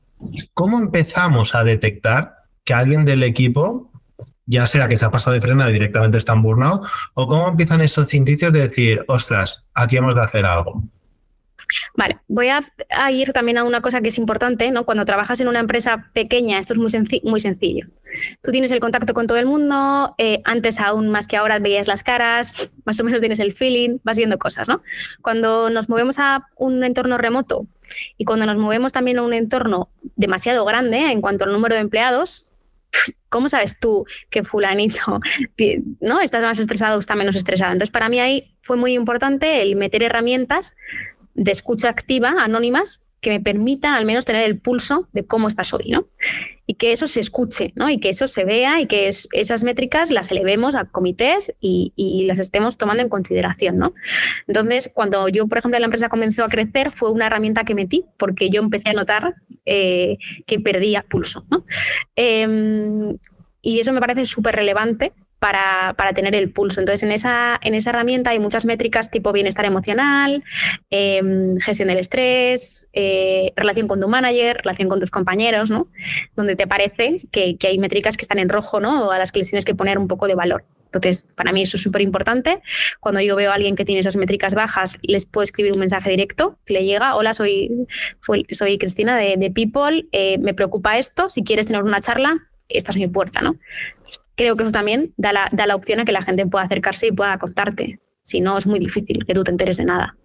[0.53, 3.91] cómo empezamos a detectar que alguien del equipo,
[4.45, 6.83] ya sea que se ha pasado de frena directamente está en burnout,
[7.15, 10.83] o cómo empiezan esos indicios de decir, ostras, aquí hemos de hacer algo.
[11.95, 12.63] Vale, voy a,
[13.11, 14.85] ir también a una cosa que es importante, ¿no?
[14.85, 16.91] Cuando trabajas en una empresa pequeña, esto es muy,
[17.23, 17.87] muy sencillo.
[18.41, 21.87] Tú tienes el contacto con todo el mundo, eh, antes aún más que ahora veías
[21.87, 24.81] las caras, más o menos tienes el feeling, vas viendo cosas, ¿no?
[25.21, 27.67] Cuando nos movemos a un entorno remoto
[28.17, 31.81] y cuando nos movemos también a un entorno demasiado grande en cuanto al número de
[31.81, 32.45] empleados,
[33.29, 35.19] ¿cómo sabes tú que fulanito
[35.99, 37.71] no estás más estresado o está menos estresado?
[37.71, 40.75] Entonces, para mí ahí fue muy importante el meter herramientas
[41.39, 45.73] de escucha activa, anónimas, que me permitan al menos tener el pulso de cómo estás
[45.73, 46.07] hoy, ¿no?
[46.65, 47.89] Y que eso se escuche, ¿no?
[47.89, 52.39] Y que eso se vea y que esas métricas las elevemos a comités y, las
[52.39, 53.93] estemos tomando en consideración, ¿no?
[54.47, 58.05] Entonces, cuando yo, por ejemplo, la empresa comenzó a crecer, fue una herramienta que metí
[58.17, 61.65] porque yo empecé a notar eh, que perdía pulso, ¿no?
[62.15, 63.17] Em,
[63.61, 66.79] y eso me parece súper relevante para, tener el pulso.
[66.79, 70.43] Entonces, en esa, en esa herramienta hay muchas métricas tipo bienestar emocional,
[70.89, 75.87] em, gestión del estrés, eh, relación con tu manager, relación con tus compañeros, ¿no?
[76.35, 79.11] Donde te parece que, hay métricas que están en rojo, ¿no?
[79.11, 80.65] A las que les tienes que poner un poco de valor.
[80.85, 82.61] Entonces, para mí eso es súper importante.
[82.99, 86.09] Cuando yo veo a alguien que tiene esas métricas bajas, les puedo escribir un mensaje
[86.09, 87.69] directo que le llega, hola, soy,
[88.49, 92.97] soy Cristina de, People, eh, me preocupa esto, si quieres tener una charla, esta es
[92.97, 93.57] mi puerta, ¿no?
[94.39, 97.07] Creo que eso también da la, da la opción a que la gente pueda acercarse
[97.07, 97.99] y pueda contarte.
[98.21, 100.15] Si no, es muy difícil que tú te enteres de nada.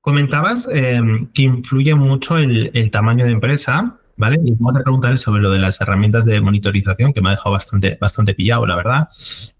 [0.00, 4.38] Comentabas em, que influye mucho el, tamaño de empresa, ¿vale?
[4.44, 7.50] Y vamos a preguntar sobre lo de las herramientas de monitorización, que me ha dejado
[7.54, 9.08] bastante, bastante pillado, la verdad.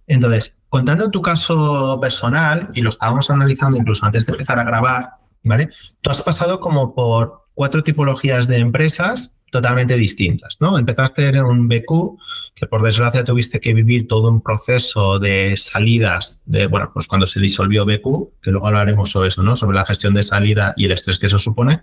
[0.07, 5.11] Entonces, contando tu caso personal, y lo estábamos analizando incluso antes de empezar a grabar,
[5.42, 5.68] ¿vale?
[6.01, 10.78] Tú has pasado como por cuatro tipologías de empresas totalmente distintas, ¿no?
[10.78, 12.18] Empezaste en un BQ,
[12.54, 17.26] que por desgracia tuviste que vivir todo un proceso de salidas, de, bueno, pues cuando
[17.26, 19.54] se disolvió BQ, que luego hablaremos sobre eso, ¿no?
[19.54, 21.82] Sobre la gestión de salida y el estrés que eso supone,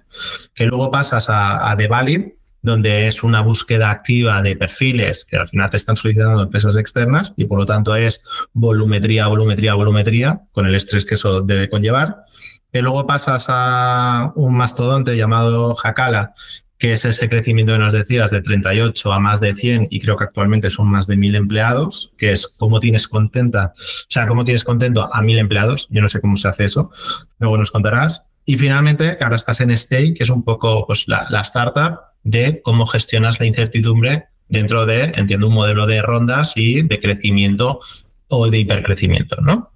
[0.55, 2.21] que luego pasas a, a The Valid,
[2.62, 7.34] donde es una búsqueda activa de perfiles que al final te están solicitando empresas externas
[7.38, 12.25] y por lo tanto es volumetría, volumetría, volumetría, con el estrés que eso debe conllevar.
[12.71, 16.34] Y luego pasas a un mastodonte llamado Hakala,
[16.77, 20.15] que es ese crecimiento que nos decías de 38 a más de 100 y creo
[20.15, 24.45] que actualmente son más de 1000 empleados, que es cómo tienes contenta, o sea, cómo
[24.45, 26.91] tienes contento a 1000 empleados, yo no sé cómo se hace eso,
[27.39, 28.25] luego nos contarás.
[28.45, 32.62] Y finalmente, ahora estás en Stay, que es un poco pues, la, la startup de
[32.63, 37.82] cómo gestionas la incertidumbre dentro de, entiendo, un modelo de rondas y de crecimiento
[38.29, 39.71] o de hipercrecimiento, ¿no?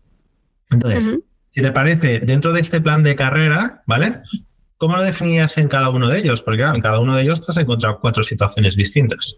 [0.70, 1.20] Entonces,
[1.54, 4.22] si te parece, dentro de este plan de carrera, ¿vale?
[4.78, 6.42] ¿Cómo lo definías en cada uno de ellos?
[6.42, 9.38] Porque en cada uno de ellos te has encontrado cuatro situaciones distintas.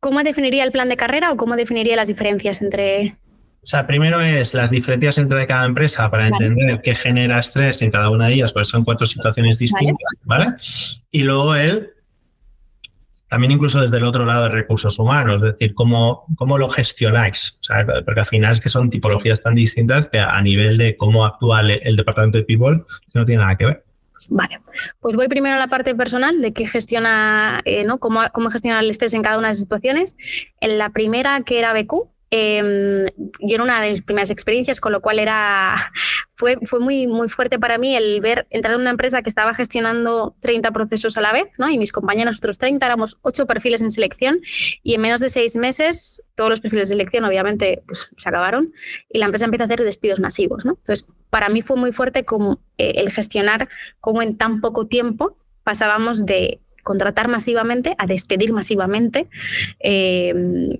[0.00, 3.16] ¿Cómo definiría el plan de carrera o cómo definiría las diferencias entre
[3.62, 7.90] o sea, primero es las diferencias entre cada empresa para entender qué genera estrés en
[7.90, 10.54] cada una de ellas, porque son cuatro situaciones distintas, ¿vale?
[11.10, 11.90] Y luego él,
[13.28, 17.58] también incluso desde el otro lado de recursos humanos, es decir, cómo, cómo lo gestionáis,
[18.04, 21.60] porque al final es que son tipologías tan distintas que a nivel de cómo actúa
[21.60, 22.82] el, departamento de People
[23.14, 23.84] no tiene nada que ver.
[24.28, 24.60] Vale,
[25.00, 27.98] pues voy primero a la parte personal de qué gestiona, eh, ¿no?
[27.98, 30.16] Cómo, cómo gestionar el estrés en cada una de las situaciones.
[30.60, 34.92] En la primera, que era BQ, eh, yo era una de mis primeras experiencias, con
[34.92, 35.76] lo cual era,
[36.30, 39.54] fue, fue muy, muy fuerte para mí el ver entrar en una empresa que estaba
[39.54, 41.70] gestionando 30 procesos a la vez, ¿no?
[41.70, 44.40] Y mis compañeros, otros 30, éramos 8 perfiles en selección
[44.82, 48.72] y en menos de 6 meses todos los perfiles de selección obviamente pues, se acabaron
[49.08, 50.72] y la empresa empieza a hacer despidos masivos, ¿no?
[50.72, 53.68] Entonces, para mí fue muy fuerte como eh, el gestionar
[54.00, 59.28] cómo en tan poco tiempo pasábamos de contratar masivamente a despedir masivamente.
[59.80, 60.78] Eh,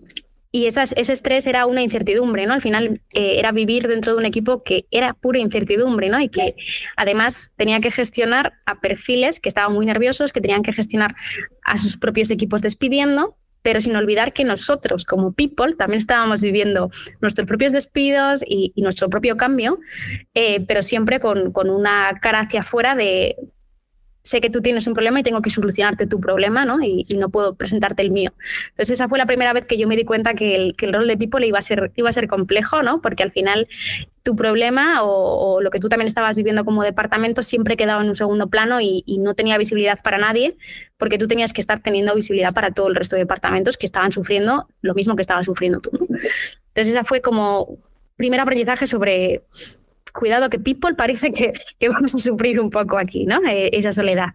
[0.56, 2.54] y esas, ese estrés era una incertidumbre, ¿no?
[2.54, 6.18] Al final eh, era vivir dentro de un equipo que era pura incertidumbre, ¿no?
[6.18, 6.54] Y que
[6.96, 11.14] además tenía que gestionar a perfiles que estaban muy nerviosos, que tenían que gestionar
[11.62, 16.90] a sus propios equipos despidiendo, pero sin olvidar que nosotros como people también estábamos viviendo
[17.20, 19.78] nuestros propios despidos y, nuestro propio cambio,
[20.32, 23.36] eh, pero siempre con, con, una cara hacia afuera de
[24.26, 26.82] sé que tú tienes un problema y tengo que solucionarte tu problema, ¿no?
[26.82, 28.32] Y, no puedo presentarte el mío.
[28.70, 31.16] Entonces esa fue la primera vez que yo me di cuenta que el, rol de
[31.16, 31.92] people iba a, ser,
[32.28, 33.00] complejo, ¿no?
[33.00, 33.68] Porque al final
[34.24, 38.16] tu problema o, lo que tú también estabas viviendo como departamento siempre quedaba en un
[38.16, 40.56] segundo plano y, no tenía visibilidad para nadie,
[40.98, 44.10] porque tú tenías que estar teniendo visibilidad para todo el resto de departamentos que estaban
[44.10, 45.90] sufriendo lo mismo que estabas sufriendo tú.
[45.92, 46.06] ¿no?
[46.06, 47.78] Entonces esa fue como
[48.16, 49.42] primer aprendizaje sobre
[50.18, 51.52] cuidado que people parece que,
[51.88, 53.40] vamos a sufrir un poco aquí, ¿no?
[53.48, 54.34] Eh, esa soledad.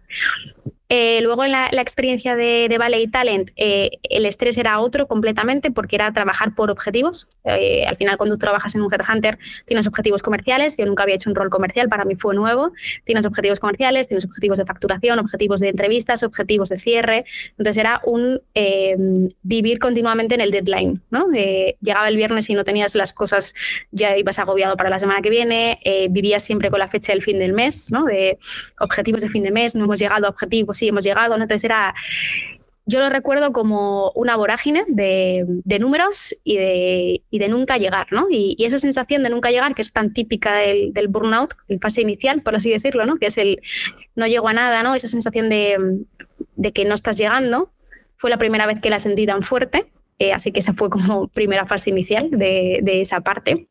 [0.94, 5.70] Eh, luego en la, experiencia de, de Ballet Talent, eh, el estrés era otro completamente
[5.70, 7.28] porque era trabajar por objetivos.
[7.44, 10.76] Eh, al final, cuando tú trabajas en un headhunter, tienes objetivos comerciales.
[10.76, 12.72] Yo nunca había hecho un rol comercial, para mí fue nuevo.
[13.04, 17.24] Tienes objetivos comerciales, tienes objetivos de facturación, objetivos de entrevistas, objetivos de cierre.
[17.52, 18.42] Entonces era un
[19.42, 21.00] vivir continuamente en el deadline.
[21.10, 21.26] ¿no?
[21.32, 23.54] llegaba el viernes y no tenías las cosas,
[23.92, 25.80] ya ibas agobiado para la semana que viene.
[26.10, 28.04] vivías siempre con la fecha del fin del mes, ¿no?
[28.04, 28.38] de
[28.78, 31.34] objetivos de fin de mes, no hemos llegado a objetivos hemos llegado.
[31.34, 31.94] Entonces era,
[32.84, 35.46] yo lo recuerdo como una vorágine de,
[35.78, 38.26] números y de, de, nunca llegar, ¿no?
[38.30, 42.42] Y, esa sensación de nunca llegar, que es tan típica del, burnout, en fase inicial,
[42.42, 43.16] por así decirlo, ¿no?
[43.16, 43.60] Que es el
[44.16, 44.94] no llego a nada, ¿no?
[44.94, 45.78] Esa sensación de,
[46.74, 47.70] que no estás llegando,
[48.16, 49.86] fue la primera vez que la sentí tan fuerte,
[50.18, 53.68] eh, así que esa fue como primera fase inicial de, de esa parte.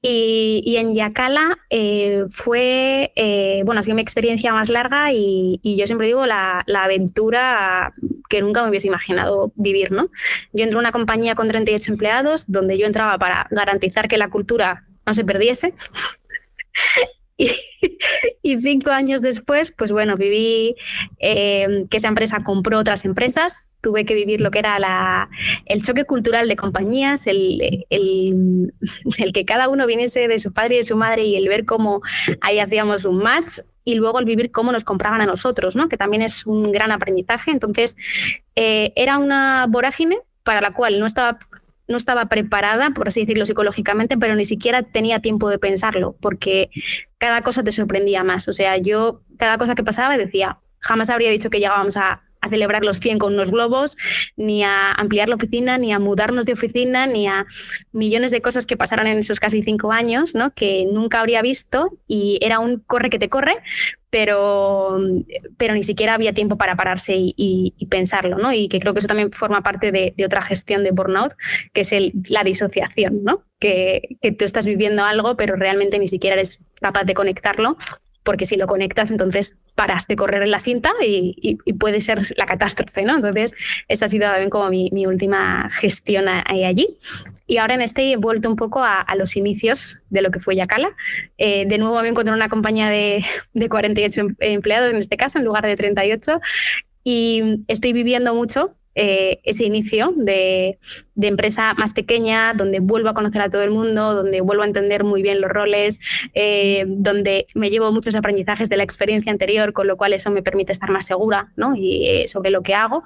[0.00, 5.86] Y, en Yacala eh, fue, eh, bueno, ha sido mi experiencia más larga y, yo
[5.86, 7.92] siempre digo la, aventura
[8.28, 10.10] que nunca me hubiese imaginado vivir, ¿no?
[10.52, 14.30] Yo entré en una compañía con 38 empleados donde yo entraba para garantizar que la
[14.30, 15.74] cultura no se perdiese.
[18.42, 20.74] Y, cinco años después, pues bueno, viví
[21.18, 25.28] eh, que esa empresa compró otras empresas, tuve que vivir lo que era la,
[25.66, 28.72] el choque cultural de compañías, el, el,
[29.18, 31.64] el, que cada uno viniese de su padre y de su madre y el ver
[31.64, 32.00] cómo
[32.40, 35.88] ahí hacíamos un match y luego el vivir cómo nos compraban a nosotros, ¿no?
[35.88, 37.50] que también es un gran aprendizaje.
[37.50, 37.96] Entonces,
[38.56, 41.38] eh, era una vorágine para la cual no estaba
[41.88, 46.70] no estaba preparada, por así decirlo, psicológicamente, pero ni siquiera tenía tiempo de pensarlo, porque
[47.16, 48.46] cada cosa te sorprendía más.
[48.46, 52.48] O sea, yo cada cosa que pasaba decía, jamás habría dicho que llegábamos a, a
[52.48, 53.96] celebrar los 100 con unos globos,
[54.36, 57.46] ni a ampliar la oficina, ni a mudarnos de oficina, ni a
[57.92, 60.52] millones de cosas que pasaron en esos casi cinco años, ¿no?
[60.54, 63.56] que nunca habría visto y era un corre que te corre,
[64.10, 64.98] pero,
[65.56, 68.52] pero ni siquiera había tiempo para pararse y, pensarlo, ¿no?
[68.52, 71.32] Y que creo que eso también forma parte de, otra gestión de burnout,
[71.72, 71.94] que es
[72.28, 73.44] la disociación, ¿no?
[73.58, 77.76] Que, que tú estás viviendo algo, pero realmente ni siquiera eres capaz de conectarlo,
[78.22, 82.46] porque si lo conectas, entonces paras de correr en la cinta y, puede ser la
[82.46, 83.14] catástrofe, ¿no?
[83.14, 83.54] Entonces,
[83.86, 86.98] esa ha sido también como mi, última gestión ahí allí.
[87.46, 90.56] Y ahora en este he vuelto un poco a, los inicios de lo que fue
[90.56, 90.90] Yacala.
[91.38, 93.24] Eh, de nuevo me encontré en una compañía de,
[93.54, 96.40] de 48 em, empleados, en este caso, en lugar de 38,
[97.04, 100.78] y estoy viviendo mucho eh, ese inicio de,
[101.20, 105.04] empresa más pequeña, donde vuelvo a conocer a todo el mundo, donde vuelvo a entender
[105.04, 106.00] muy bien los roles,
[106.34, 110.42] eh, donde me llevo muchos aprendizajes de la experiencia anterior, con lo cual eso me
[110.42, 111.74] permite estar más segura ¿no?
[111.76, 113.02] y, eh, sobre lo que hago.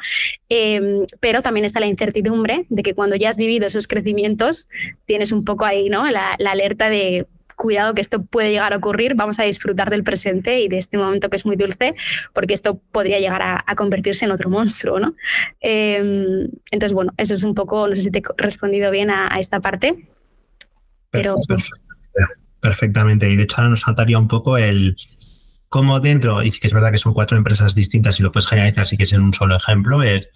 [1.21, 4.69] pero también está la incertidumbre de que cuando ya has vivido esos crecimientos,
[5.07, 6.09] tienes un poco ahí ¿no?
[6.11, 7.27] la alerta de
[7.57, 10.99] cuidado que esto puede llegar a ocurrir, vamos a disfrutar del presente y de este
[10.99, 11.95] momento que es muy dulce,
[12.33, 15.15] porque esto podría llegar a, convertirse en otro monstruo, ¿no?
[15.61, 19.39] Em, entonces, bueno, eso es un poco, no sé si te he respondido bien a,
[19.39, 20.09] esta parte,
[21.11, 21.37] pero...
[22.61, 24.97] Perfectamente, y de hecho ahora nos faltaría un poco el
[25.69, 28.47] cómo dentro, y sí que es verdad que son cuatro empresas distintas y lo puedes
[28.47, 30.29] generalizar sí que es en un solo ejemplo, es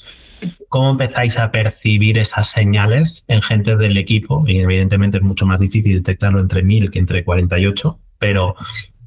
[0.69, 4.45] ¿Cómo empezáis a percibir esas señales en gente del equipo?
[4.47, 8.57] Y evidentemente es mucho más difícil detectarlo entre 1000 que entre 48, pero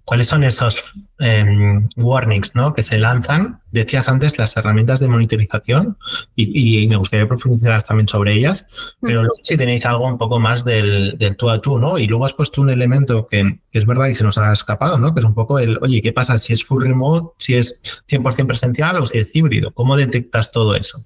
[0.05, 2.73] ¿cuáles son esos em, warnings ¿no?
[2.73, 3.59] que se lanzan?
[3.71, 5.97] Decías antes las herramientas de monitorización
[6.35, 8.65] y, me gustaría profundizar también sobre ellas,
[9.01, 11.99] pero si tenéis algo un poco más del, tú a tú, ¿no?
[11.99, 14.97] Y luego has puesto un elemento que, que, es verdad y se nos ha escapado,
[14.97, 15.13] ¿no?
[15.13, 18.47] Que es un poco el, oye, ¿qué pasa si es full remote, si es 100%
[18.47, 19.71] presencial o si es híbrido?
[19.75, 21.05] ¿Cómo detectas todo eso?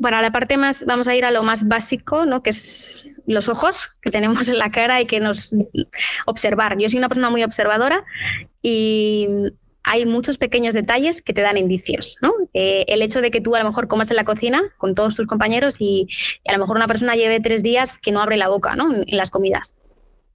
[0.00, 2.42] Para la parte más, vamos a ir a lo más básico, ¿no?
[2.42, 5.54] que es los ojos que tenemos en la cara y que nos
[6.26, 6.76] observar.
[6.78, 8.04] Yo soy una persona muy observadora
[8.62, 9.28] y
[9.84, 12.16] hay muchos pequeños detalles que te dan indicios.
[12.20, 12.32] ¿no?
[12.54, 15.16] Eh, el hecho de que tú a lo mejor comas en la cocina con todos
[15.16, 16.08] tus compañeros y,
[16.46, 18.92] a lo mejor una persona lleve tres días que no abre la boca ¿no?
[18.92, 19.76] en, las comidas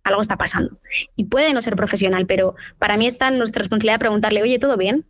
[0.03, 0.79] algo está pasando.
[1.17, 4.77] Y puede no ser profesional, pero para mí está en nuestra responsabilidad preguntarle, oye, ¿todo
[4.77, 5.05] bien?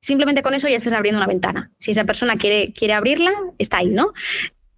[0.00, 1.70] Simplemente con eso ya estás abriendo una ventana.
[1.78, 4.12] Si esa persona quiere, quiere abrirla, está ahí, ¿no?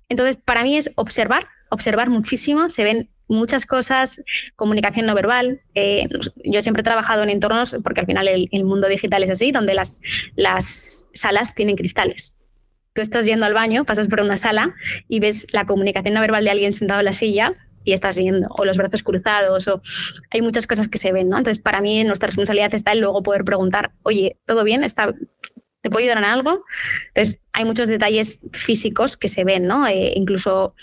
[0.09, 4.23] Entonces, para mí es observar, observar muchísimo, se ven muchas cosas,
[4.57, 5.61] comunicación no verbal.
[5.75, 6.09] Eh,
[6.45, 9.75] yo siempre he trabajado en entornos, porque al final el, mundo digital es así, donde
[9.75, 10.01] las,
[10.35, 12.37] las salas tienen cristales.
[12.95, 14.75] Tú estás yendo al baño, pasas por una sala
[15.09, 17.55] y ves la comunicación no verbal de alguien sentado en la silla
[17.89, 19.80] y estás viendo, o los brazos cruzados, o
[20.30, 21.39] hay muchas cosas que se ven, ¿no?
[21.39, 24.84] Entonces, para mí, nuestra responsabilidad está en luego poder preguntar, oye, ¿todo bien?
[24.84, 25.14] ¿Está,
[25.80, 26.64] ¿Te puedo ayudar en algo?
[27.09, 29.86] Entonces, hay muchos detalles físicos que se ven, ¿no?
[29.86, 30.74] Eh, incluso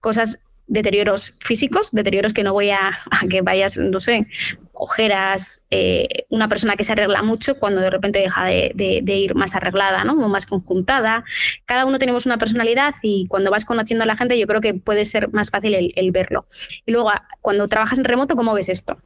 [0.00, 2.92] cosas deterioros físicos, deterioros que no voy a,
[3.28, 4.28] que vayas, no sé,
[4.72, 9.54] ojeras, eh, una persona que se arregla mucho cuando de repente deja de, ir más
[9.54, 10.12] arreglada, ¿no?
[10.12, 11.24] O más conjuntada.
[11.64, 14.74] Cada uno tenemos una personalidad y cuando vas conociendo a la gente yo creo que
[14.74, 16.46] puede ser más fácil el, verlo.
[16.86, 17.10] Y luego,
[17.40, 18.98] cuando trabajas en remoto, ¿cómo ves esto?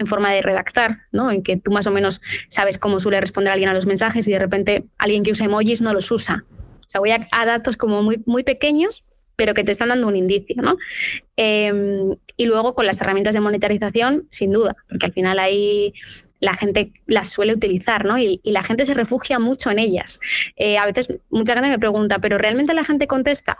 [0.00, 1.32] en forma de redactar, ¿no?
[1.32, 4.30] En que tú más o menos sabes cómo suele responder alguien a los mensajes y
[4.30, 6.44] de repente alguien que usa emojis no los usa.
[6.52, 9.02] O sea, voy a, a datos como muy, muy pequeños,
[9.38, 10.76] pero que te están dando un indicio, ¿no?
[11.36, 15.94] Em, y luego con las herramientas de monetarización, sin duda, porque al final ahí
[16.40, 18.18] la gente las suele utilizar, ¿no?
[18.18, 20.18] Y, la gente se refugia mucho en ellas.
[20.56, 23.56] Eh, a veces mucha gente me pregunta, ¿pero realmente la gente contesta?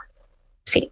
[0.65, 0.91] Sí.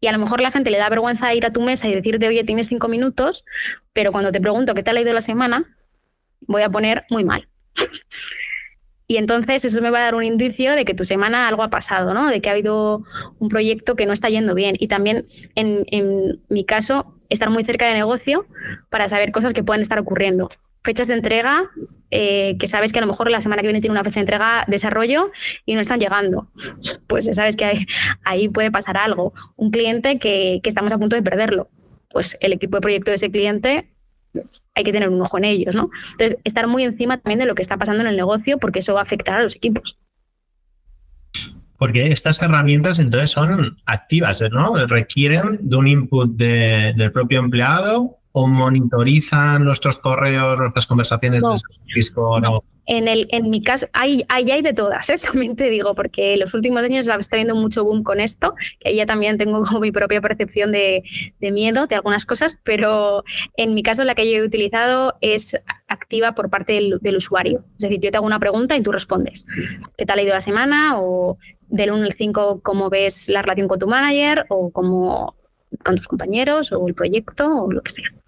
[0.00, 2.26] Y a lo mejor la gente le da vergüenza ir a tu mesa y decirte,
[2.26, 3.44] oye, tienes cinco minutos,
[3.92, 5.76] pero cuando te pregunto qué te ha ido la semana,
[6.40, 7.46] voy a poner muy mal.
[9.12, 11.68] Y entonces eso me va a dar un indicio de que tu semana algo ha
[11.68, 12.30] pasado, ¿no?
[12.30, 13.04] De que ha habido
[13.38, 14.74] un proyecto que no está yendo bien.
[14.78, 18.46] Y también, en, mi caso, estar muy cerca de negocio
[18.88, 20.48] para saber cosas que pueden estar ocurriendo.
[20.82, 21.68] Fechas de entrega,
[22.10, 24.20] eh, que sabes que a lo mejor la semana que viene tiene una fecha de
[24.20, 25.30] entrega, desarrollo
[25.66, 26.48] y no están llegando.
[27.06, 27.84] Pues sabes que
[28.24, 29.34] ahí puede pasar algo.
[29.56, 31.68] Un cliente que, que estamos a punto de perderlo.
[32.08, 33.92] Pues el equipo de proyecto de ese cliente
[34.74, 35.90] hay que tener un ojo en ellos, ¿no?
[36.12, 38.94] Entonces, estar muy encima también de lo que está pasando en el negocio, porque eso
[38.94, 39.98] va a afectar a los equipos.
[41.76, 44.86] Porque estas herramientas entonces son activas, ¿no?
[44.86, 51.48] Requieren de un input del propio empleado o monitorizan nuestros correos, nuestras conversaciones de
[51.94, 52.44] Discord.
[52.86, 55.16] En, el, en mi caso, hay, hay, hay de todas, ¿eh?
[55.22, 59.06] también te digo, porque los últimos años está viendo mucho boom con esto, que ya
[59.06, 61.02] también tengo como mi propia percepción de,
[61.40, 63.24] miedo de algunas cosas, pero
[63.56, 65.56] en mi caso la que yo he utilizado es
[65.86, 67.64] activa por parte del, del usuario.
[67.76, 69.44] Es decir, yo te hago una pregunta y tú respondes.
[69.96, 71.00] ¿Qué tal ha ido la semana?
[71.00, 74.46] O del 1 al 5, ¿cómo ves la relación con tu manager?
[74.48, 75.36] O cómo
[75.84, 78.21] con tus compañeros o el proyecto o lo que sea.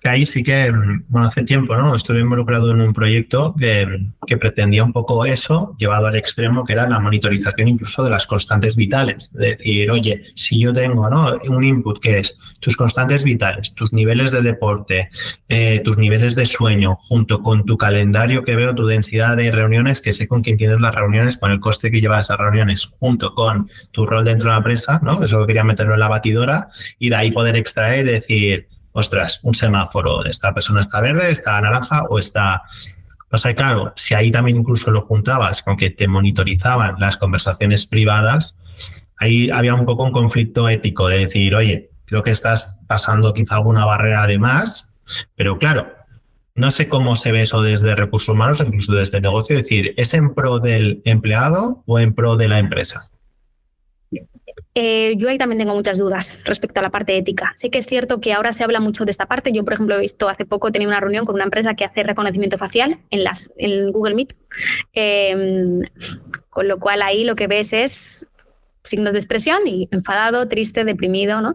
[0.00, 0.72] Que ahí sí que,
[1.08, 1.94] bueno, hace tiempo, ¿no?
[1.94, 6.72] Estuve involucrado en un proyecto que, que, pretendía un poco eso, llevado al extremo, que
[6.72, 9.30] era la monitorización incluso de las constantes vitales.
[9.32, 11.38] De decir, oye, si yo tengo ¿no?
[11.48, 15.10] un input que es tus constantes vitales, tus niveles de deporte,
[15.48, 20.00] eh, tus niveles de sueño, junto con tu calendario que veo, tu densidad de reuniones,
[20.00, 23.34] que sé con quién tienes las reuniones, con el coste que lleva esas reuniones, junto
[23.34, 25.22] con tu rol dentro de la empresa, ¿no?
[25.22, 29.54] Eso quería meterlo en la batidora y de ahí poder extraer y decir, ostras, un
[29.54, 32.62] semáforo, esta persona está verde, está naranja o está...
[33.28, 38.58] Pasa claro, si ahí también incluso lo juntabas con que te monitorizaban las conversaciones privadas,
[39.18, 43.54] ahí había un poco un conflicto ético de decir, oye, creo que estás pasando quizá
[43.54, 44.98] alguna barrera de más,
[45.36, 45.92] pero claro,
[46.56, 50.34] no sé cómo se ve eso desde recursos humanos, incluso desde negocio, decir, ¿es en
[50.34, 53.10] pro del empleado o en pro de la empresa?
[54.74, 57.52] Eh, yo ahí también tengo muchas dudas respecto a la parte ética.
[57.56, 59.52] Sí que es cierto que ahora se habla mucho de esta parte.
[59.52, 61.84] Yo, por ejemplo, he visto hace poco, he tenido una reunión con una empresa que
[61.84, 64.34] hace reconocimiento facial en, las, en Google Meet,
[64.92, 65.82] em,
[66.48, 68.26] con lo cual ahí lo que ves es
[68.82, 71.54] signos de expresión y enfadado, triste, deprimido, ¿no?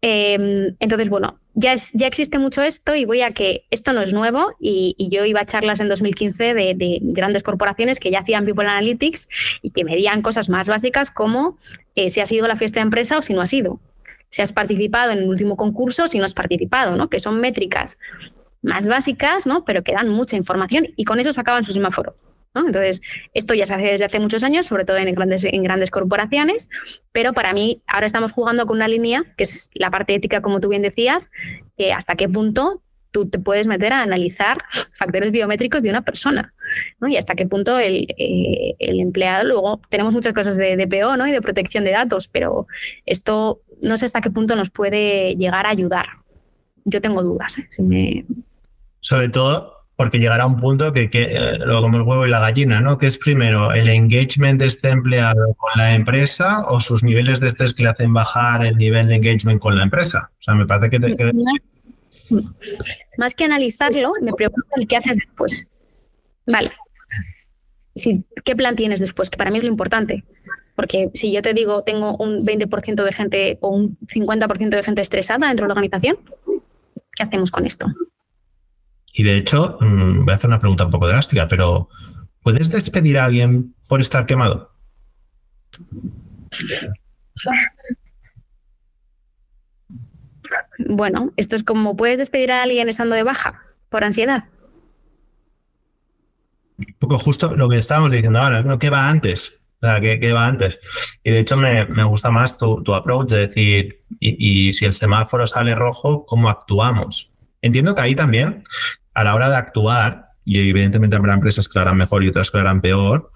[0.00, 4.12] Em, entonces, bueno, ya, ya existe mucho esto y voy a que esto no es
[4.12, 8.66] nuevo y, yo iba a charlas en 2015 de, grandes corporaciones que ya hacían People
[8.66, 9.28] Analytics
[9.60, 11.58] y que medían cosas más básicas como
[11.94, 13.80] eh, si has ido a la fiesta de empresa o si no has ido,
[14.30, 17.10] si has participado en el último concurso o si no has participado, ¿no?
[17.10, 17.98] que son métricas
[18.62, 19.64] más básicas, ¿no?
[19.64, 22.16] pero que dan mucha información y con eso sacaban su semáforo.
[22.54, 23.00] Entonces,
[23.32, 26.68] esto ya se hace desde hace muchos años, sobre todo en grandes, corporaciones,
[27.12, 30.60] pero para mí ahora estamos jugando con una línea, que es la parte ética, como
[30.60, 31.30] tú bien decías,
[31.76, 34.58] que hasta qué punto tú te puedes meter a analizar
[34.92, 36.54] factores biométricos de una persona,
[37.08, 41.26] Y hasta qué punto el, eh, empleado, luego tenemos muchas cosas de DPO ¿no?
[41.26, 42.66] y de protección de datos, pero
[43.06, 46.06] esto no sé hasta qué punto nos puede llegar a ayudar.
[46.84, 47.58] Yo tengo dudas.
[47.58, 48.24] ¿eh?
[49.00, 52.80] Sobre todo porque llegará un punto que, que eh, como el huevo y la gallina,
[52.80, 52.98] ¿no?
[52.98, 57.48] Que es primero el engagement de este empleado con la empresa o sus niveles de
[57.48, 60.30] estrés que le hacen bajar el nivel de engagement con la empresa.
[60.40, 61.32] O sea, me parece que...
[63.18, 65.68] Más que analizarlo, me preocupa el qué haces después.
[66.46, 66.72] Vale.
[68.44, 69.28] ¿Qué plan tienes después?
[69.28, 70.24] Que para mí es lo importante.
[70.74, 75.02] Porque si yo te digo, tengo un 20% de gente o un 50% de gente
[75.02, 76.16] estresada dentro de la organización,
[77.14, 77.86] ¿qué hacemos con esto?
[79.12, 81.88] Y de hecho, mm, voy a hacer una pregunta un poco drástica, pero
[82.42, 84.72] ¿puedes despedir a alguien por estar quemado?
[90.78, 94.44] Bueno, esto es como, ¿puedes despedir a alguien estando de baja por ansiedad?
[96.78, 99.60] Un poco justo lo que estábamos diciendo ahora, ¿qué va antes?
[99.80, 100.78] O sea, ¿qué, va antes?
[101.24, 105.74] Y de hecho me, gusta más tu, approach de decir, y, si el semáforo sale
[105.74, 107.30] rojo, ¿cómo actuamos?
[107.60, 108.64] Entiendo que ahí también
[109.14, 112.50] a la hora de actuar, y evidentemente habrá empresas que lo harán mejor y otras
[112.50, 113.30] que lo harán peor,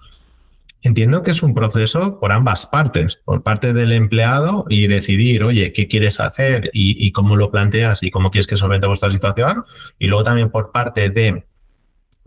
[0.81, 5.73] entiendo que es un proceso por ambas partes, por parte del empleado y decidir, oye,
[5.73, 9.65] ¿qué quieres hacer y, cómo lo planteas y cómo quieres que solvente vuestra situación?
[9.99, 11.45] Y luego también por parte de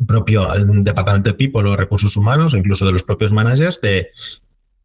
[0.06, 4.10] propio departamento de people o recursos humanos, incluso de los propios managers, de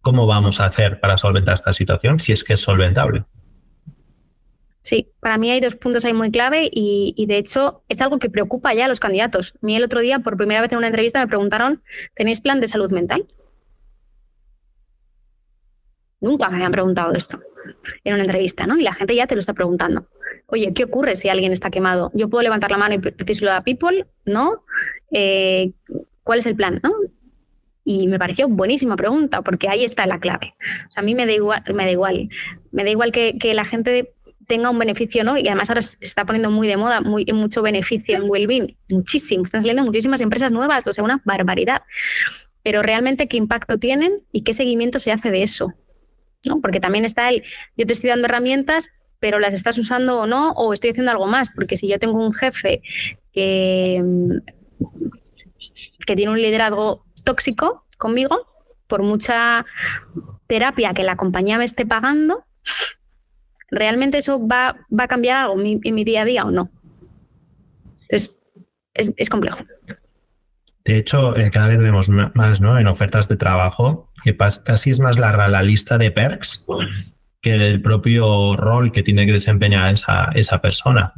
[0.01, 3.24] cómo vamos a hacer para solventar esta situación si es que es solventable.
[4.86, 8.30] Sí, para mí hay dos puntos ahí muy clave y, de hecho es algo que
[8.30, 9.56] preocupa ya a los candidatos.
[9.56, 11.82] A mí el otro día, por primera vez en una entrevista, me preguntaron,
[12.14, 13.26] ¿tenéis plan de salud mental?
[16.22, 17.40] Nunca me habían preguntado esto
[18.04, 18.78] en una entrevista, ¿no?
[18.78, 20.08] Y la gente ya te lo está preguntando.
[20.46, 22.12] Oye, ¿qué ocurre si alguien está quemado?
[22.14, 24.06] ¿Yo puedo levantar la mano y decírselo a People?
[24.26, 24.66] ¿No?
[25.10, 25.72] Eh,
[26.24, 26.80] ¿Cuál es el plan?
[26.84, 26.94] ¿no?
[27.84, 30.54] Y me pareció buenísima pregunta, porque ahí está la clave.
[30.96, 32.30] A mí me da igual, me da igual,
[32.72, 34.14] me da igual que, que la gente
[34.48, 35.38] tenga un beneficio, ¿no?
[35.38, 39.43] Y además ahora se está poniendo muy de moda, muy, mucho beneficio en Wellbeing, muchísimo.
[39.43, 41.84] Están saliendo muchísimas empresas nuevas, o sea, una barbaridad.
[42.64, 45.74] Pero realmente, ¿qué impacto tienen y qué seguimiento se hace de eso?
[46.46, 46.62] ¿No?
[46.62, 47.43] Porque también está el,
[47.78, 48.89] yo te estoy dando herramientas,
[49.20, 52.24] pero las estás usando o no, o estoy haciendo algo más, porque si yo tengo
[52.24, 52.82] un jefe
[53.34, 54.04] que,
[56.06, 58.48] que tiene un liderazgo tóxico conmigo,
[58.88, 59.66] por mucha
[60.48, 62.46] terapia que la compañía me esté pagando,
[63.72, 66.70] ¿realmente eso va, va a cambiar algo en mi, día a día o no?
[68.01, 68.39] Entonces,
[68.93, 69.63] es, complejo.
[70.84, 72.78] De hecho, eh, cada vez vemos más ¿no?
[72.78, 76.66] en ofertas de trabajo que casi es más larga la lista de perks
[77.41, 81.13] que el propio rol que tiene que desempeñar esa, esa persona.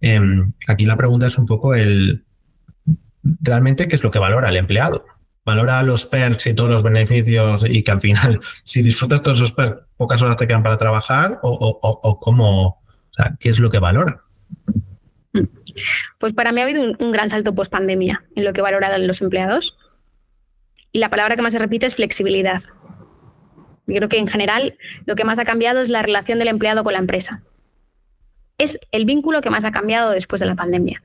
[0.00, 2.24] Em, aquí la pregunta es un poco el
[3.40, 5.04] realmente qué es lo que valora el empleado
[5.44, 9.52] valora los perks y todos los beneficios y que al final, si disfrutas todos esos
[9.52, 12.82] perks, pocas horas te quedan para trabajar o, o, o cómo,
[13.40, 14.22] qué es lo que valora.
[16.18, 19.20] Pues para mí ha habido un, gran salto post pandemia en lo que valoran los
[19.20, 19.76] empleados.
[20.92, 22.60] Y la palabra que más se repite es flexibilidad.
[23.86, 24.76] Yo creo que en general
[25.06, 27.42] lo que más ha cambiado es la relación del empleado con la empresa.
[28.58, 31.02] Es el vínculo que más ha cambiado después de la pandemia.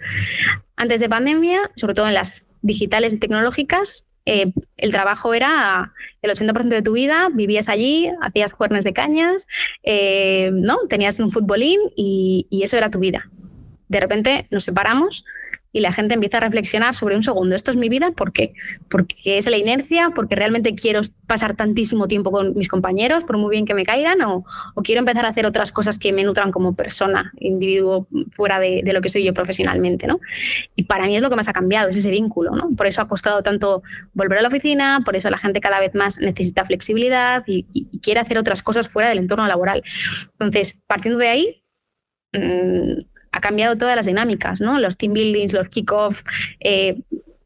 [0.76, 6.32] Antes de pandemia, sobre todo en las digitales y tecnológicas, eh, el trabajo era el
[6.32, 9.48] 80% de tu vida, vivías allí, hacías cuernes de cañas,
[9.84, 10.80] eh, ¿no?
[10.90, 13.32] tenías un futbolín y eso era tu vida.
[13.88, 15.24] De repente nos separamos
[15.78, 18.52] y la gente empieza a reflexionar sobre un segundo, esto es mi vida, ¿por qué?
[18.90, 23.52] Porque es la inercia, porque realmente quiero pasar tantísimo tiempo con mis compañeros, por muy
[23.52, 24.44] bien que me caigan, o,
[24.84, 29.02] quiero empezar a hacer otras cosas que me nutran como persona, individuo fuera de, lo
[29.02, 30.20] que soy yo profesionalmente, ¿no?
[30.76, 32.72] Y para mí es lo que más ha cambiado, es ese vínculo, ¿no?
[32.76, 35.94] Por eso ha costado tanto volver a la oficina, por eso la gente cada vez
[35.94, 37.68] más necesita flexibilidad y,
[38.02, 39.84] quiere hacer otras cosas fuera del entorno laboral.
[40.32, 41.64] Entonces, partiendo de ahí,
[42.34, 44.80] mmm, ha cambiado todas las dinámicas, ¿no?
[44.80, 46.24] Los team buildings, los kickoff,
[46.60, 47.02] eh,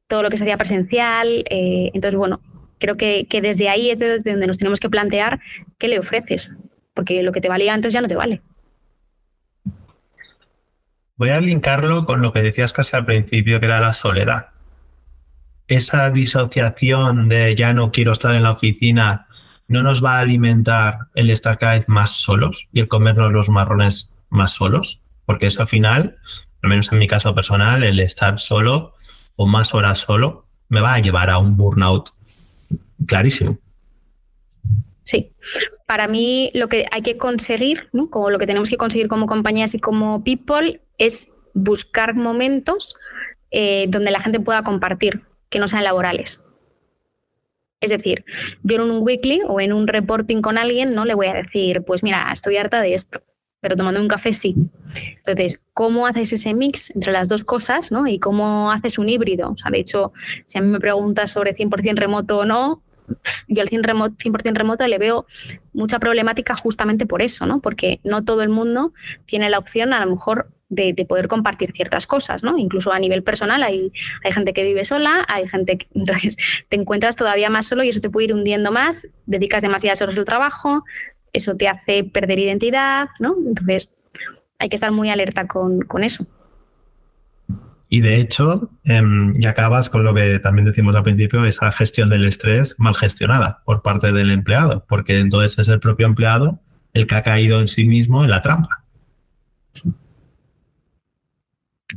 [0.08, 1.44] todo lo que se hacía presencial.
[1.50, 2.42] Eh, entonces, bueno,
[2.80, 5.40] creo que, desde ahí es donde nos tenemos que plantear
[5.78, 6.52] qué le ofreces,
[6.94, 8.42] porque lo que te valía antes ya no te vale.
[11.16, 14.48] Voy a linkarlo con lo que decías casi al principio, que era la soledad.
[15.68, 19.28] Esa disociación de ya no quiero estar en la oficina
[19.68, 23.48] no nos va a alimentar el estar cada vez más solos y el comernos los
[23.48, 25.02] marrones más solos
[25.32, 26.18] porque eso al final,
[26.62, 28.96] al menos en mi caso personal, el estar solo
[29.38, 32.10] o más horas solo me va a llevar a un burnout
[33.08, 33.58] clarísimo.
[35.04, 35.32] Sí,
[35.88, 39.74] para mí lo que hay que conseguir, como lo que tenemos que conseguir como compañías
[39.74, 42.96] y como people, es buscar momentos
[43.52, 46.44] eh, donde la gente pueda compartir, que no sean laborales.
[47.80, 48.26] Es decir,
[48.64, 51.84] yo en un weekly o en un reporting con alguien no le voy a decir,
[51.84, 53.24] pues mira, estoy harta de esto
[53.62, 54.56] pero tomando un café sí.
[55.18, 58.08] Entonces, ¿cómo haces ese mix entre las dos cosas ¿no?
[58.08, 59.52] y cómo haces un híbrido?
[59.52, 60.12] O sea, de hecho,
[60.46, 62.82] si a mí me preguntas sobre 100% remoto o no,
[63.48, 65.26] yo al 100%, remoto, 100 remoto le veo
[65.74, 67.62] mucha problemática justamente por eso, ¿no?
[67.62, 68.94] porque no todo el mundo
[69.26, 72.58] tiene la opción a lo mejor de, poder compartir ciertas cosas, ¿no?
[72.58, 73.92] Incluso a nivel personal hay,
[74.24, 76.38] hay gente que vive sola, hay gente que entonces
[76.70, 80.18] te encuentras todavía más solo y eso te puede ir hundiendo más, dedicas demasiadas horas
[80.18, 80.86] al trabajo,
[81.34, 83.36] eso te hace perder identidad, ¿no?
[83.46, 83.90] Entonces,
[84.60, 86.26] hay que estar muy alerta con, eso.
[87.90, 92.10] Y de hecho, em, y acabas con lo que también decimos al principio, esa gestión
[92.10, 96.60] del estrés mal gestionada por parte del empleado, porque entonces es el propio empleado
[96.94, 98.84] el que ha caído en sí mismo en la trampa.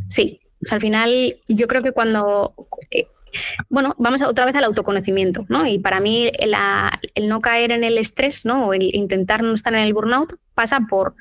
[0.09, 2.55] Sí, al final yo creo que cuando
[2.91, 3.07] eh,
[3.69, 5.67] bueno, vamos otra vez al autoconocimiento, ¿no?
[5.67, 8.67] Y para mí el no caer en el estrés, ¿no?
[8.67, 11.15] O el intentar no estar en el burnout pasa por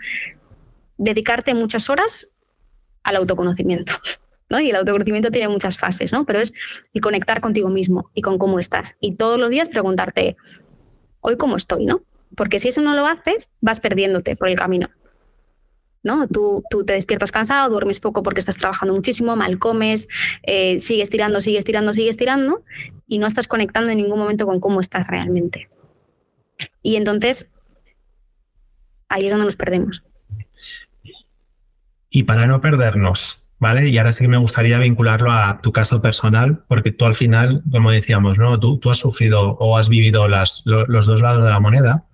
[0.97, 2.35] dedicarte muchas horas
[3.03, 3.93] al autoconocimiento.
[4.49, 4.59] ¿no?
[4.59, 6.25] Y el autoconocimiento tiene muchas fases, ¿no?
[6.25, 6.53] Pero es
[6.93, 8.95] el conectar contigo mismo y con cómo estás.
[8.99, 10.37] Y todos los días preguntarte,
[11.21, 12.03] hoy cómo estoy, ¿no?
[12.35, 14.89] Porque si eso no lo haces, vas perdiéndote por el camino.
[16.03, 16.27] ¿No?
[16.27, 20.07] Tú, tú, te despiertas cansado, duermes poco porque estás trabajando muchísimo, mal comes,
[20.43, 22.63] eh, sigues tirando, sigues tirando, sigues tirando
[23.07, 25.69] y no estás conectando en ningún momento con cómo estás realmente.
[26.81, 27.49] Y entonces,
[29.09, 30.03] ahí es donde nos perdemos.
[32.09, 33.89] Y para no perdernos, ¿vale?
[33.89, 37.63] Y ahora sí que me gustaría vincularlo a tu caso personal, porque tú al final,
[37.71, 38.59] como decíamos, ¿no?
[38.59, 42.05] Tú, tú has sufrido o has vivido las, los dos lados de la moneda.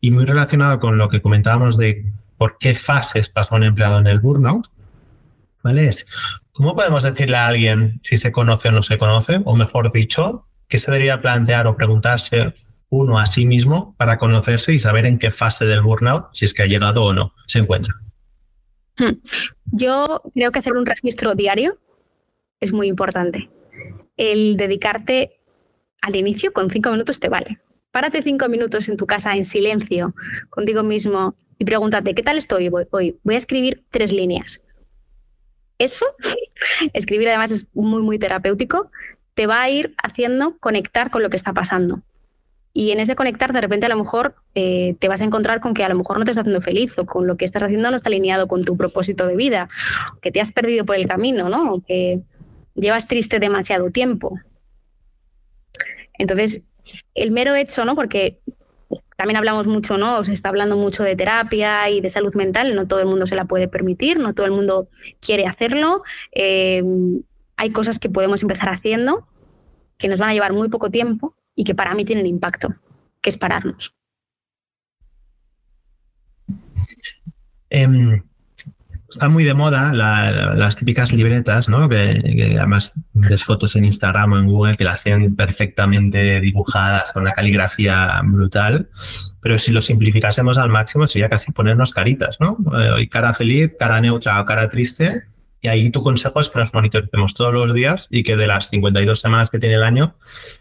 [0.00, 2.06] Y muy relacionado con lo que comentábamos de
[2.38, 4.70] por qué fases pasa un empleado en el burnout,
[5.62, 5.86] ¿vale?
[5.86, 6.06] Es,
[6.52, 9.40] ¿cómo podemos decirle a alguien si se conoce o no se conoce?
[9.44, 12.54] O mejor dicho, ¿qué se debería plantear o preguntarse
[12.90, 16.54] uno a sí mismo para conocerse y saber en qué fase del burnout, si es
[16.54, 17.94] que ha llegado o no, se encuentra?
[18.96, 19.20] Hmm.
[19.66, 21.78] Yo creo que hacer un registro diario
[22.60, 23.50] es muy importante.
[24.16, 25.40] El dedicarte
[26.00, 27.60] al inicio con cinco minutos te vale.
[27.90, 30.14] Párate cinco minutos en tu casa en silencio
[30.50, 33.16] contigo mismo y pregúntate, ¿qué tal estoy hoy?
[33.22, 34.60] Voy a escribir tres líneas.
[35.78, 36.04] Eso,
[36.92, 38.90] escribir además es muy, muy terapéutico,
[39.34, 42.02] te va a ir haciendo conectar con lo que está pasando.
[42.74, 45.74] Y en ese conectar, de repente a lo mejor eh, te vas a encontrar con
[45.74, 47.90] que a lo mejor no te estás haciendo feliz o con lo que estás haciendo
[47.90, 49.68] no está alineado con tu propósito de vida,
[50.20, 51.82] que te has perdido por el camino, ¿no?
[51.86, 52.20] Que
[52.74, 54.38] llevas triste demasiado tiempo.
[56.18, 56.67] Entonces,
[57.14, 57.94] el mero hecho, ¿no?
[57.94, 58.40] Porque
[59.16, 60.22] también hablamos mucho, ¿no?
[60.24, 63.34] Se está hablando mucho de terapia y de salud mental, no todo el mundo se
[63.34, 64.88] la puede permitir, no todo el mundo
[65.20, 66.02] quiere hacerlo.
[66.32, 66.82] Eh,
[67.56, 69.26] hay cosas que podemos empezar haciendo
[69.98, 72.74] que nos van a llevar muy poco tiempo y que para mí tienen impacto,
[73.20, 73.92] que es pararnos.
[77.70, 78.22] Em,
[79.10, 81.88] Están muy de moda las típicas libretas, ¿no?
[81.88, 87.22] Que, además ves fotos en Instagram o en Google que las tienen perfectamente dibujadas con
[87.22, 88.90] una caligrafía brutal.
[89.40, 92.58] Pero si lo simplificásemos al máximo sería casi ponernos caritas, ¿no?
[92.78, 95.22] Eh, cara feliz, cara neutra o cara triste.
[95.60, 98.68] Y ahí tu consejo es que nos monitoricemos todos los días y que de las
[98.68, 100.14] 52 semanas que tiene el año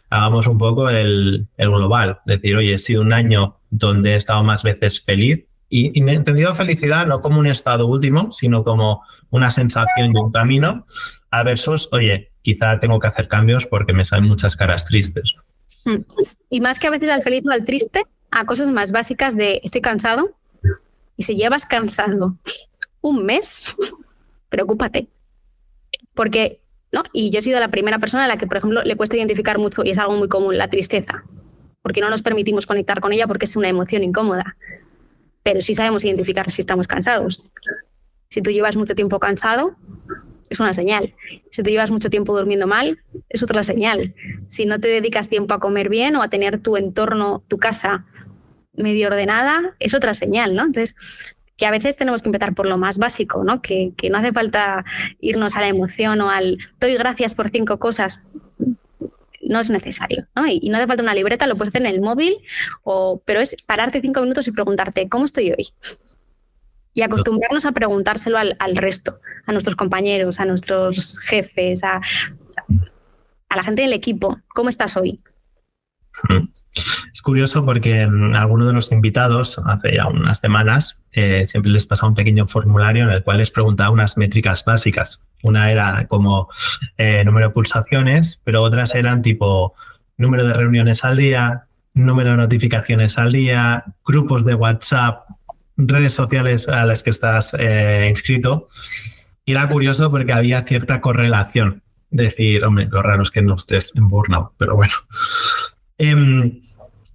[0.10, 2.20] hagamos un poco el, el global.
[2.26, 6.54] Decir, oye, he sido un año donde he estado más veces feliz, y, he entendido
[6.54, 10.86] felicidad no como un estado último, sino como una sensación de un camino,
[11.30, 15.36] a versus, oye, quizá tengo que hacer cambios porque me salen muchas caras tristes.
[15.84, 16.04] Hmm.
[16.50, 19.60] Y más que a veces al feliz o al triste, a cosas más básicas de
[19.64, 20.38] estoy cansado.
[21.18, 22.38] Y si llevas cansado
[23.02, 23.76] un mes,
[24.50, 25.10] preocúpate.
[26.14, 26.62] Porque,
[26.92, 27.04] ¿no?
[27.12, 29.58] Y yo he sido la primera persona a la que, por ejemplo, le cuesta identificar
[29.58, 31.24] mucho, y es algo muy común, la tristeza.
[31.82, 34.56] Porque no nos permitimos conectar con ella porque es una emoción incómoda
[35.48, 37.42] pero sí sabemos identificar si estamos cansados.
[38.30, 39.78] Si tú llevas mucho tiempo cansado,
[40.50, 41.16] es una señal.
[41.52, 44.14] Si tú llevas mucho tiempo durmiendo mal, es otra señal.
[44.48, 48.06] Si no te dedicas tiempo a comer bien o a tener tu entorno, tu casa
[48.74, 50.66] medio ordenada, es otra señal, ¿no?
[50.66, 50.98] Entonces,
[51.56, 53.62] que a veces tenemos que empezar por lo más básico, ¿no?
[53.62, 54.84] Que, que no hace falta
[55.22, 58.22] irnos a la emoción o al doy gracias por cinco cosas
[59.42, 60.28] no es necesario.
[60.36, 60.48] ¿no?
[60.48, 62.38] Y, no hace falta una libreta, lo puedes hacer en el móvil,
[62.84, 65.70] o, pero es pararte cinco minutos y preguntarte, ¿cómo estoy hoy?
[66.94, 72.02] Y acostumbrarnos a preguntárselo al, resto, a nuestros compañeros, a nuestros jefes, a,
[73.50, 75.22] a la gente del equipo, ¿cómo estás hoy?
[77.28, 78.04] Curioso porque
[78.36, 83.04] algunos de los invitados, hace ya unas semanas, eh, siempre les pasaba un pequeño formulario
[83.04, 85.28] en el cual les preguntaba unas métricas básicas.
[85.44, 86.48] Una era como
[86.98, 89.76] eh, número de pulsaciones, pero otras eran tipo
[90.16, 95.28] número de reuniones al día, número de notificaciones al día, grupos de WhatsApp,
[95.76, 98.70] redes sociales a las que estás eh, inscrito.
[99.44, 101.84] Y era curioso porque había cierta correlación.
[102.10, 104.94] Decir, hombre, lo raro es que no estés en burnout, pero bueno.
[105.98, 106.62] Em,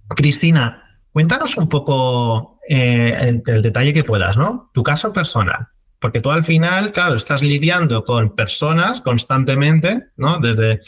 [0.09, 4.69] Cristina, cuéntanos un poco eh, el detalle que puedas, ¿no?
[4.73, 5.67] Tu caso personal.
[5.99, 10.37] Porque tú al final, claro, estás lidiando con personas constantemente, ¿no?
[10.39, 10.81] Desde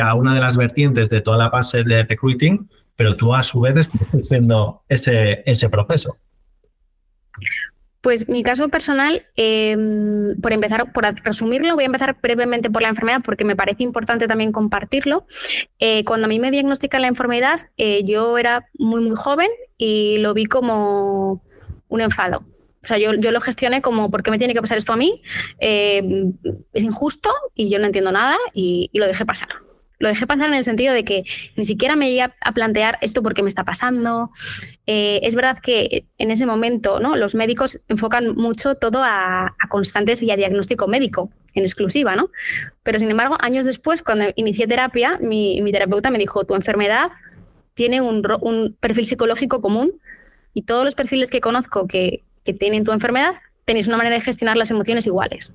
[0.00, 3.60] a una de las vertientes de toda la fase de recruiting, pero tú a su
[3.60, 6.16] vez estás haciendo ese, ese proceso.
[8.00, 12.88] Pues mi caso personal, em, por empezar, por resumirlo, voy a empezar brevemente por la
[12.88, 15.26] enfermedad porque me parece importante también compartirlo.
[15.78, 20.18] Eh, cuando a mí me diagnostican la enfermedad, eh, yo era muy, muy joven y
[20.18, 21.42] lo vi como
[21.88, 22.44] un enfado.
[22.82, 24.96] O sea, yo, yo lo gestioné como, ¿por qué me tiene que pasar esto a
[24.96, 25.20] mí?
[25.58, 26.32] Eh,
[26.72, 29.48] es injusto y yo no entiendo nada y lo dejé pasar.
[29.98, 31.24] Lo dejé pasar en el sentido de que
[31.56, 34.30] ni siquiera me iba a plantear esto porque me está pasando.
[34.86, 37.16] Eh, es verdad que en ese momento ¿no?
[37.16, 42.30] los médicos enfocan mucho todo a, constantes y a diagnóstico médico en exclusiva, ¿no?
[42.84, 47.10] Pero sin embargo, años después, cuando inicié terapia, mi, terapeuta me dijo, tu enfermedad
[47.74, 50.00] tiene un, un, perfil psicológico común
[50.54, 53.34] y todos los perfiles que conozco que, que tienen tu enfermedad,
[53.64, 55.52] tenéis una manera de gestionar las emociones iguales.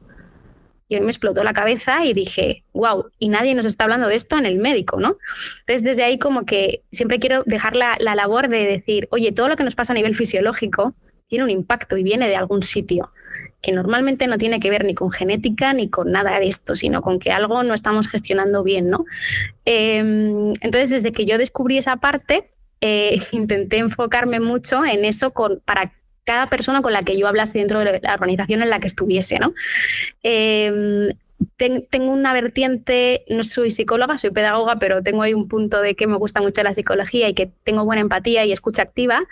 [0.98, 4.38] Y me explotó la cabeza y dije, wow, y nadie nos está hablando de esto
[4.38, 5.18] en el médico, ¿no?
[5.62, 9.56] Entonces, desde ahí como que siempre quiero dejar la, labor de decir, oye, todo lo
[9.56, 10.94] que nos pasa a nivel fisiológico
[11.26, 13.12] tiene un impacto y viene de algún sitio
[13.62, 17.02] que normalmente no tiene que ver ni con genética ni con nada de esto, sino
[17.02, 19.06] con que algo no estamos gestionando bien, ¿no?
[19.64, 25.62] Em, entonces, desde que yo descubrí esa parte, eh, intenté enfocarme mucho en eso con,
[25.64, 28.88] para cada persona con la que yo hablase dentro de la organización en la que
[28.88, 29.40] estuviese.
[29.40, 29.54] ¿no?
[30.24, 31.14] Em,
[31.90, 36.08] tengo una vertiente, no soy psicóloga, soy pedagoga, pero tengo ahí un punto de que
[36.08, 39.28] me gusta mucho la psicología y que tengo buena empatía y escucha activa.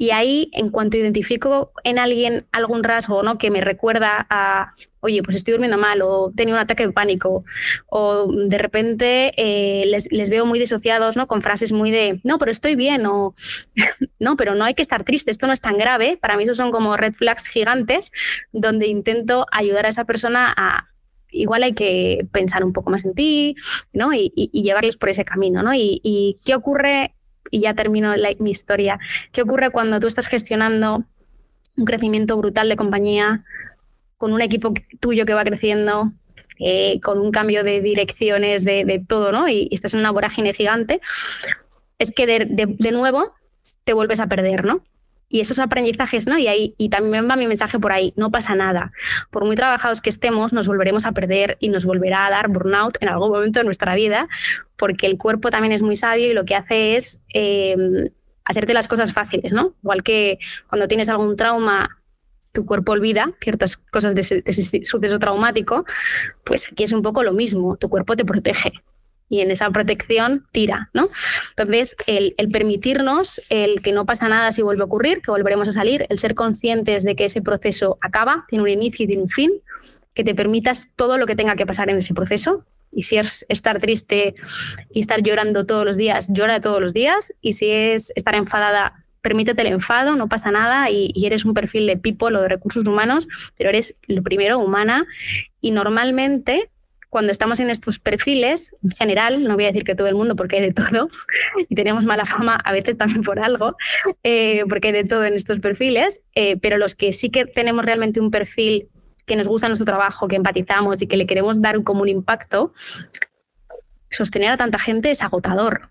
[0.00, 3.36] Y ahí, en cuanto identifico en alguien algún rasgo ¿no?
[3.36, 7.44] que me recuerda a, oye, pues estoy durmiendo mal o tenía un ataque de pánico
[7.86, 11.26] o de repente eh, les, les, veo muy disociados ¿no?
[11.26, 13.34] con frases muy de, no, pero estoy bien o
[14.20, 16.16] no, pero no hay que estar triste, esto no es tan grave.
[16.16, 18.12] Para mí eso son como red flags gigantes
[18.52, 20.84] donde intento ayudar a esa persona a...
[21.30, 23.54] Igual hay que pensar un poco más en ti,
[23.92, 24.14] ¿no?
[24.14, 25.74] Y, y, llevarles por ese camino, ¿no?
[25.74, 27.17] Y qué ocurre
[27.50, 28.98] y ya termino mi historia.
[29.32, 31.04] ¿Qué ocurre cuando tú estás gestionando
[31.76, 33.44] un crecimiento brutal de compañía
[34.16, 36.12] con un equipo tuyo que va creciendo,
[36.58, 39.48] eh, con un cambio de direcciones, de, todo, ¿no?
[39.48, 41.00] Y, estás en una vorágine gigante,
[41.98, 43.32] es que de, de, nuevo
[43.84, 44.82] te vuelves a perder, ¿no?
[45.28, 46.38] Y esos aprendizajes, ¿no?
[46.38, 48.92] Y ahí y también va mi mensaje por ahí, no pasa nada.
[49.30, 52.96] Por muy trabajados que estemos, nos volveremos a perder y nos volverá a dar burnout
[53.00, 54.26] en algún momento de nuestra vida,
[54.76, 58.08] porque el cuerpo también es muy sabio y lo que hace es em,
[58.44, 59.74] hacerte las cosas fáciles, ¿no?
[59.82, 61.98] Igual que cuando tienes algún trauma
[62.52, 64.42] tu cuerpo olvida ciertas cosas de ese,
[64.84, 65.84] suceso traumático,
[66.44, 68.72] pues aquí es un poco lo mismo, tu cuerpo te protege
[69.28, 71.08] y en esa protección tira, ¿no?
[71.50, 75.72] Entonces, el, permitirnos, el que no pasa nada si vuelve a ocurrir, que volveremos a
[75.72, 79.28] salir, el ser conscientes de que ese proceso acaba, tiene un inicio y tiene un
[79.28, 79.50] fin,
[80.14, 83.44] que te permitas todo lo que tenga que pasar en ese proceso, y si es
[83.48, 84.34] estar triste
[84.92, 87.32] y estar llorando todos los días, llora todos los días.
[87.40, 91.86] Y si es estar enfadada, permítete el enfado, no pasa nada y, eres un perfil
[91.86, 95.06] de people o de recursos humanos, pero eres lo primero humana.
[95.60, 96.70] Y normalmente
[97.08, 100.36] cuando estamos en estos perfiles, en general, no voy a decir que todo el mundo
[100.36, 101.08] porque hay de todo,
[101.68, 103.76] y tenemos mala fama a veces también por algo,
[104.22, 107.84] eh, porque hay de todo en estos perfiles, eh, pero los que sí que tenemos
[107.84, 108.88] realmente un perfil
[109.26, 112.72] que nos gusta nuestro trabajo, que empatizamos y que le queremos dar como un impacto,
[114.10, 115.90] sostener a tanta gente es agotador.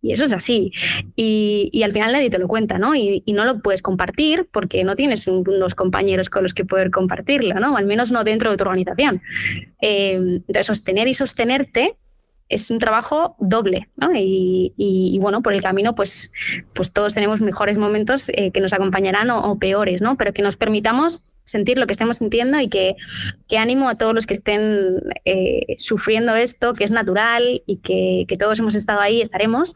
[0.00, 0.72] Y eso es así.
[1.16, 2.94] Y, al final nadie te lo cuenta, ¿no?
[2.94, 7.54] Y, no lo puedes compartir porque no tienes unos compañeros con los que poder compartirlo,
[7.60, 7.76] ¿no?
[7.76, 9.22] Al menos no dentro de tu organización.
[9.80, 11.96] Eh, entonces, sostener y sostenerte
[12.52, 14.10] es un trabajo doble, ¿no?
[14.14, 16.32] Y, bueno, por el camino, pues,
[16.74, 20.16] pues todos tenemos mejores momentos eh, que nos acompañarán o, peores, ¿no?
[20.16, 22.96] Pero que nos permitamos sentir lo que estemos sintiendo y que,
[23.48, 28.24] que ánimo a todos los que estén eh, sufriendo esto, que es natural y que,
[28.28, 29.74] que, todos hemos estado ahí, estaremos,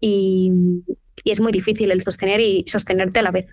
[0.00, 0.82] y,
[1.24, 3.48] y es muy difícil el sostener y sostenerte a la vez.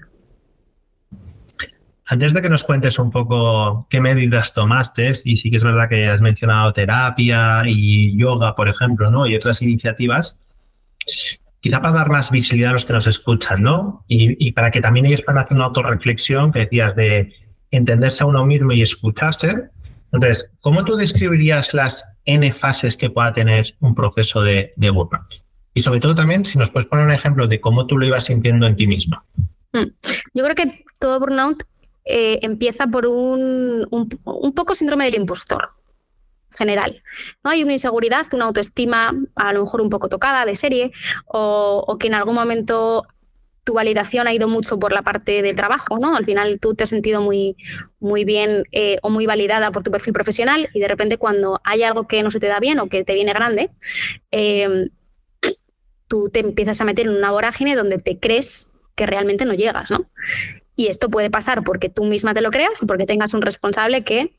[2.08, 5.90] Antes de que nos cuentes un poco qué medidas tomaste, y sí que es verdad
[5.90, 9.26] que has mencionado terapia y yoga, por ejemplo, ¿no?
[9.26, 10.40] Y otras iniciativas,
[11.62, 14.06] quizá para dar más visibilidad a los que nos escuchan, ¿no?
[14.08, 17.34] Y, y para que también ellos puedan hacer una autorreflexión que decías de
[17.76, 19.56] entenderse a uno mismo y escucharse.
[20.12, 24.92] Entonces, ¿cómo tú describirías las N fases que pueda tener un proceso de, de?
[25.74, 28.26] Y sobre todo también, si nos puedes poner un ejemplo de cómo tú lo ibas
[28.26, 29.22] sintiendo en ti mismo.
[29.74, 29.92] Hmm.
[30.34, 31.64] Yo creo que todo burnout
[32.06, 35.72] eh, empieza por un, un, poco síndrome del impostor
[36.52, 37.02] general.
[37.44, 37.52] ¿no?
[37.52, 40.92] Hay una inseguridad, una autoestima a lo mejor un poco tocada de serie,
[41.26, 43.08] o, que en algún momento
[43.66, 46.16] tu validación ha ido mucho por la parte del trabajo, ¿no?
[46.16, 47.58] Al final tú te has sentido muy,
[48.00, 51.82] muy bien eh, o muy validada por tu perfil profesional y de repente cuando hay
[51.82, 53.72] algo que no se te da bien o que te viene grande,
[54.30, 54.90] em,
[56.08, 59.90] tú te empiezas a meter en una vorágine donde te crees que realmente no llegas,
[59.90, 60.06] ¿no?
[60.76, 64.36] Y esto puede pasar porque tú misma te lo creas, porque tengas un responsable que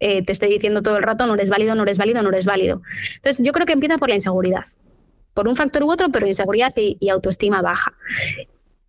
[0.00, 2.44] eh, te esté diciendo todo el rato no eres válido, no eres válido, no eres
[2.44, 2.82] válido.
[3.14, 4.66] Entonces yo creo que empieza por la inseguridad,
[5.32, 7.94] por un factor u otro, pero inseguridad y autoestima baja.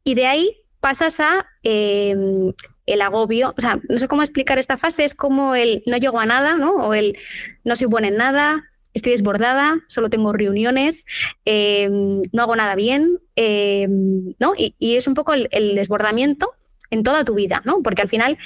[0.08, 2.54] Y de ahí pasas a em,
[2.86, 6.18] el agobio, o sea, no sé cómo explicar esta fase, es como el no llego
[6.22, 6.76] a nada, ¿no?
[6.76, 7.18] O el
[7.66, 11.06] no soy buena en nada, estoy desbordada, solo tengo reuniones,
[11.44, 14.54] em, no hago nada bien, em, ¿no?
[14.58, 16.54] Y, es un poco el, desbordamiento
[16.90, 17.82] en toda tu vida, ¿no?
[17.84, 18.38] Porque al final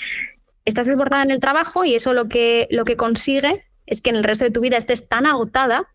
[0.66, 4.16] estás desbordada en el trabajo y eso lo que, lo que consigue es que en
[4.16, 5.90] el resto de tu vida estés tan agotada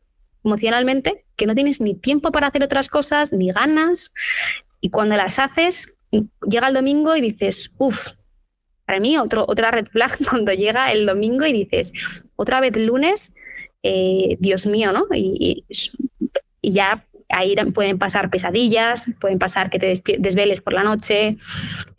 [0.44, 4.12] emocionalmente que no tienes ni tiempo para hacer otras cosas, ni ganas,
[4.80, 5.96] y cuando las haces,
[6.48, 8.14] llega el domingo y dices, uff,
[8.84, 11.92] para mí otro, otra red flag cuando llega el domingo y dices,
[12.36, 13.34] otra vez lunes,
[13.82, 15.06] eh, Dios mío, ¿no?
[15.14, 15.64] Y,
[16.62, 21.36] ya ahí pueden pasar pesadillas, pueden pasar que te desveles por la noche,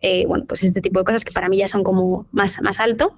[0.01, 2.81] eh, bueno, pues este tipo de cosas que para mí ya son como más, más
[2.81, 3.17] alto.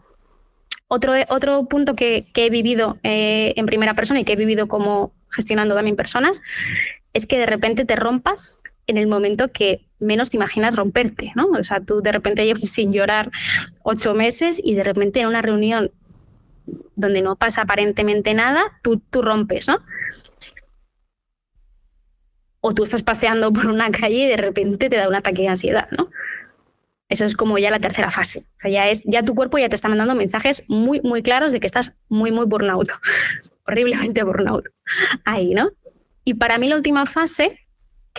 [0.87, 5.11] Otro, otro punto que, he vivido eh, en primera persona y que he vivido como
[5.31, 6.41] gestionando también personas
[7.13, 8.57] es que de repente te rompas
[8.89, 11.47] en el momento que menos te imaginas romperte, ¿no?
[11.47, 13.29] O sea, tú de repente llevas sin llorar
[13.83, 15.91] ocho meses y de repente en una reunión
[16.95, 19.79] donde no pasa aparentemente nada, tú, tú rompes, ¿no?
[22.61, 25.49] O tú estás paseando por una calle y de repente te da un ataque de
[25.49, 26.09] ansiedad, ¿no?
[27.07, 28.39] Eso es como ya la tercera fase.
[28.39, 31.51] O sea, ya, es, ya tu cuerpo ya te está mandando mensajes muy, muy claros
[31.51, 32.89] de que estás muy, muy burnout.
[33.67, 34.65] Horriblemente burnout.
[35.25, 35.69] Ahí, ¿no?
[36.23, 37.59] Y para mí la última fase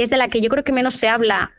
[0.00, 1.52] que es de la que yo creo que menos se habla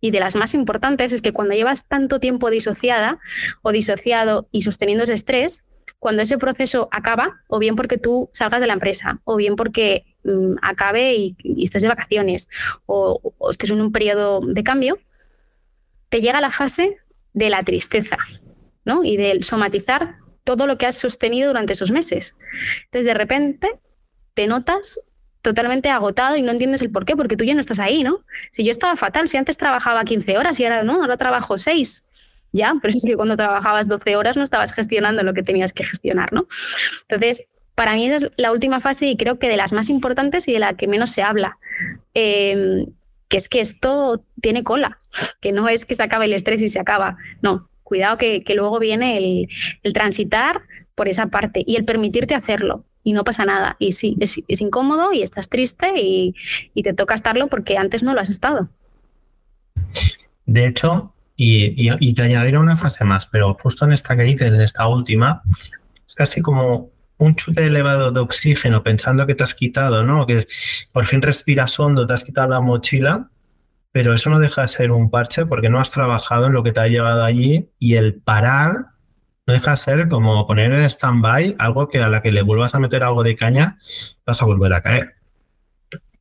[0.00, 3.18] y de las más importantes, es que cuando llevas tanto tiempo disociada
[3.60, 5.62] o disociado y sosteniendo ese estrés,
[5.98, 10.06] cuando ese proceso acaba, o bien porque tú salgas de la empresa, o bien porque
[10.24, 12.48] mm, acabe y, estés de vacaciones,
[12.86, 14.98] o, o estés en un periodo de cambio,
[16.08, 16.96] te llega la fase
[17.34, 18.16] de la tristeza,
[18.86, 19.04] ¿no?
[19.04, 22.36] Y del somatizar todo lo que has sostenido durante esos meses.
[22.86, 23.68] Entonces, de repente,
[24.32, 24.98] te notas
[25.46, 28.24] totalmente agotado y no entiendes el por qué, porque tú ya no estás ahí, ¿no?
[28.50, 32.04] Si yo estaba fatal, si antes trabajaba 15 horas y ahora no, ahora trabajo 6.
[32.50, 35.84] Ya, pero es que cuando trabajabas 12 horas no estabas gestionando lo que tenías que
[35.84, 36.48] gestionar, ¿no?
[37.08, 40.48] Entonces, para mí esa es la última fase y creo que de las más importantes
[40.48, 41.58] y de la que menos se habla.
[42.12, 42.86] Em,
[43.28, 44.98] que es que esto tiene cola,
[45.40, 48.78] que no es que se acabe el estrés y se acaba, no, cuidado que, luego
[48.78, 49.16] viene
[49.82, 50.62] el, transitar
[50.94, 53.76] por esa parte y el permitirte hacerlo y no pasa nada.
[53.78, 56.34] Y sí, es, incómodo y estás triste y,
[56.82, 58.68] te toca estarlo porque antes no lo has estado.
[60.44, 64.60] De hecho, y, te añadiré una frase más, pero justo en esta que dices, en
[64.60, 65.42] esta última,
[66.04, 70.26] es casi como un chute elevado de oxígeno pensando que te has quitado, ¿no?
[70.26, 70.44] Que
[70.90, 73.30] por fin respiras hondo, te has quitado la mochila,
[73.92, 76.72] pero eso no deja de ser un parche porque no has trabajado en lo que
[76.72, 78.95] te ha llevado allí y el parar
[79.46, 82.74] no deja de ser como poner en stand-by algo que a la que le vuelvas
[82.74, 83.78] a meter algo de caña
[84.24, 85.14] vas a volver a caer.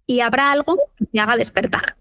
[0.05, 1.95] Y habrá algo que te haga despertar.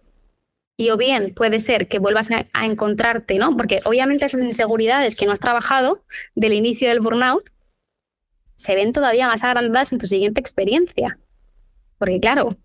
[0.77, 3.57] Y o bien puede ser que vuelvas a, encontrarte, ¿no?
[3.57, 6.03] Porque obviamente esas inseguridades que no has trabajado
[6.35, 7.49] del inicio del burnout
[8.57, 11.19] se ven todavía más agrandadas en tu siguiente experiencia.
[11.97, 12.57] Porque claro,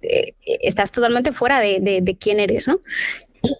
[0.00, 2.80] eh, estás totalmente fuera de, quién eres, ¿no?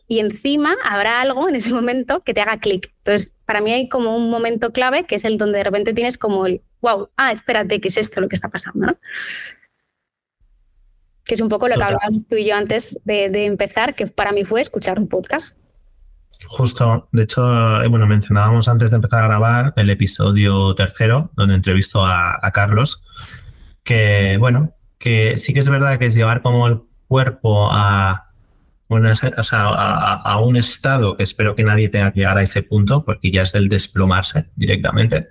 [0.09, 2.93] Y encima habrá algo en ese momento que te haga clic.
[2.99, 6.18] Entonces, para mí hay como un momento clave que es el donde de repente tienes
[6.18, 8.86] como el, wow, ah, espérate, ¿qué es esto lo que está pasando?
[8.86, 8.99] ¿no?
[11.24, 14.07] Que es un poco lo que hablábamos tú y yo antes de, de empezar, que
[14.07, 15.57] para mí fue escuchar un podcast.
[16.44, 21.55] Justo, de hecho, eh, bueno, mencionábamos antes de empezar a grabar el episodio tercero, donde
[21.55, 23.03] entrevisto a, Carlos,
[23.82, 28.26] que bueno, que sí que es verdad que es llevar como el cuerpo a,
[28.89, 33.43] a, un estado que espero que nadie tenga que llegar a ese punto, porque ya
[33.43, 35.28] es el desplomarse directamente.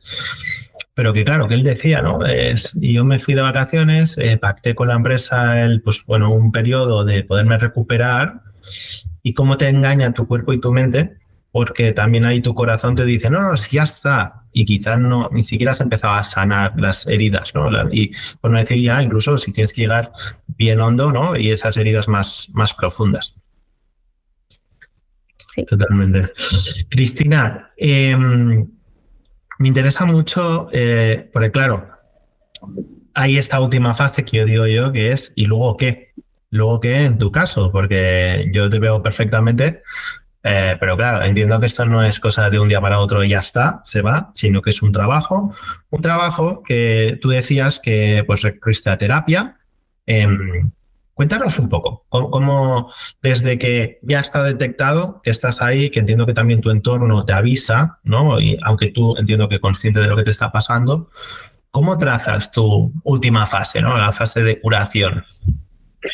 [0.93, 2.26] Pero que claro, que él decía, ¿no?
[2.26, 6.51] Es, yo me fui de vacaciones, eh, pacté con la empresa el, pues bueno, un
[6.51, 8.41] periodo de poderme recuperar
[9.22, 11.18] y cómo te engaña tu cuerpo y tu mente,
[11.51, 15.30] porque también ahí tu corazón te dice, no, no, si ya está, y quizás no,
[15.34, 17.70] ni siquiera has empezado a sanar las heridas, ¿no?
[17.91, 20.12] y por no decir ya, incluso si tienes que llegar
[20.47, 21.36] bien hondo, ¿no?
[21.36, 23.36] Y esas heridas más, más profundas.
[25.64, 26.32] Totalmente.
[26.89, 28.68] Cristina, em,
[29.60, 31.88] me interesa mucho, eh, porque claro,
[33.14, 36.14] hay esta última fase que yo digo yo, que es, ¿y luego qué?
[36.49, 37.72] Luego, ¿qué en tu caso?
[37.72, 39.82] Porque yo te veo perfectamente,
[40.43, 43.30] eh, pero claro, entiendo que esto no es cosa de un día para otro y
[43.30, 45.53] ya está, se va, sino que es un trabajo,
[45.89, 49.58] un trabajo que tú decías que pues recurriste a terapia.
[50.06, 50.72] Em,
[51.16, 52.91] cuéntanos un poco, cómo,
[53.22, 57.34] desde que ya está detectado que estás ahí, que entiendo que también tu entorno te
[57.34, 58.39] avisa, ¿no?
[58.39, 61.09] Y aunque tú entiendo que consciente de lo que te está pasando,
[61.72, 63.97] ¿cómo trazas tu última fase, ¿no?
[63.97, 65.24] La fase de curación.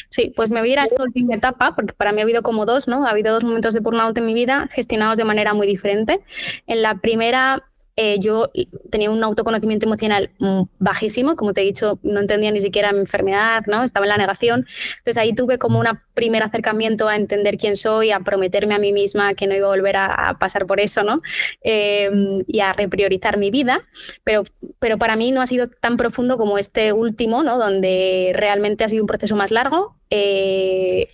[0.10, 2.44] Sí, pues me voy a ir a esta última etapa, porque para mí ha habido
[2.44, 3.06] como dos, ¿no?
[3.06, 6.22] Ha habido dos momentos de burnout en mi vida gestionados de manera muy diferente.
[6.68, 7.64] En la primera
[7.96, 8.52] eh, yo
[8.90, 13.00] tenía un autoconocimiento emocional mm, bajísimo, como te he dicho, no entendía ni siquiera mi
[13.00, 13.84] enfermedad, ¿no?
[13.84, 14.66] Estaba en la negación.
[14.98, 18.94] Entonces ahí tuve como un primer acercamiento a entender quién soy, a prometerme a mí
[18.94, 21.18] misma que no iba a volver a, pasar por eso, ¿no?
[21.62, 23.82] Em, y a repriorizar mi vida.
[24.24, 24.44] Pero,
[24.80, 27.58] pero para mí no ha sido tan profundo como este último, ¿no?
[27.58, 29.98] Donde realmente ha sido un proceso más largo.
[30.10, 31.10] Eh,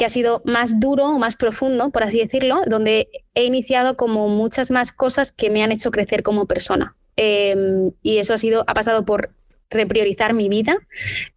[0.00, 4.70] que ha sido más duro, más profundo, por así decirlo, donde he iniciado como muchas
[4.70, 6.96] más cosas que me han hecho crecer como persona.
[7.16, 9.34] Em, y eso ha sido, ha pasado por
[9.70, 10.76] repriorizar mi vida,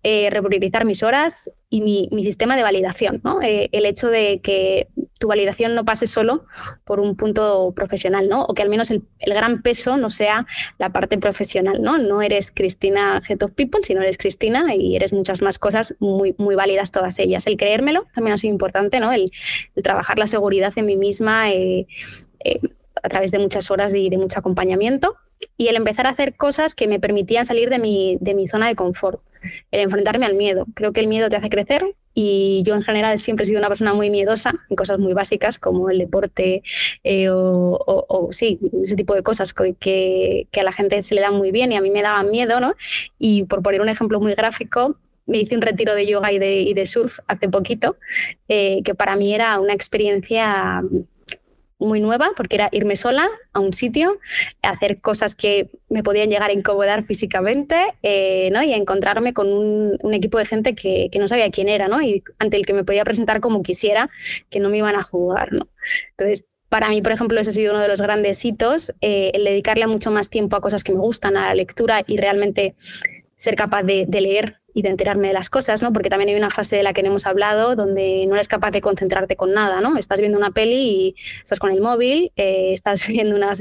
[0.01, 3.21] eh, repriorizar mis horas y mi, sistema de validación.
[3.23, 3.41] ¿no?
[3.41, 4.87] Eh, el hecho de que
[5.19, 6.45] tu validación no pase solo
[6.83, 8.43] por un punto profesional, ¿no?
[8.43, 10.47] o que al menos el, gran peso no sea
[10.79, 11.81] la parte profesional.
[11.81, 15.95] No, no eres Cristina Head of People, sino eres Cristina y eres muchas más cosas
[15.99, 17.45] muy, muy válidas todas ellas.
[17.47, 19.11] El creérmelo también ha sido importante, ¿no?
[19.11, 19.31] el,
[19.83, 21.51] trabajar la seguridad en mí misma.
[21.51, 21.87] Eh,
[23.03, 25.15] a través de muchas horas y de mucho acompañamiento
[25.57, 28.67] y el empezar a hacer cosas que me permitían salir de mi, de mi zona
[28.67, 29.21] de confort,
[29.71, 30.65] el enfrentarme al miedo.
[30.73, 33.67] Creo que el miedo te hace crecer y yo en general siempre he sido una
[33.67, 36.63] persona muy miedosa en cosas muy básicas como el deporte
[37.03, 39.75] eh, o, sí, ese tipo de cosas que,
[40.49, 42.59] que, a la gente se le dan muy bien y a mí me daban miedo,
[42.59, 42.73] ¿no?
[43.17, 44.95] Y por poner un ejemplo muy gráfico,
[45.25, 47.97] me hice un retiro de yoga y de, y de surf hace poquito,
[48.47, 50.83] eh, que para mí era una experiencia
[51.79, 54.19] muy nueva porque era irme sola a un sitio,
[54.61, 58.63] hacer cosas que me podían llegar a incomodar físicamente eh, ¿no?
[58.63, 62.01] y encontrarme con un, equipo de gente que, no sabía quién era ¿no?
[62.01, 64.09] y ante el que me podía presentar como quisiera,
[64.49, 65.51] que no me iban a jugar.
[65.53, 65.67] ¿no?
[66.11, 69.43] Entonces, para mí, por ejemplo, ese ha sido uno de los grandes hitos, eh, el
[69.43, 72.75] dedicarle mucho más tiempo a cosas que me gustan, a la lectura y realmente
[73.35, 75.93] ser capaz de leer y de enterarme de las cosas, ¿no?
[75.93, 78.81] Porque también hay una fase de la que hemos hablado donde no eres capaz de
[78.81, 79.97] concentrarte con nada, ¿no?
[79.97, 83.53] Estás viendo una peli y estás con el móvil, eh, estás viendo una,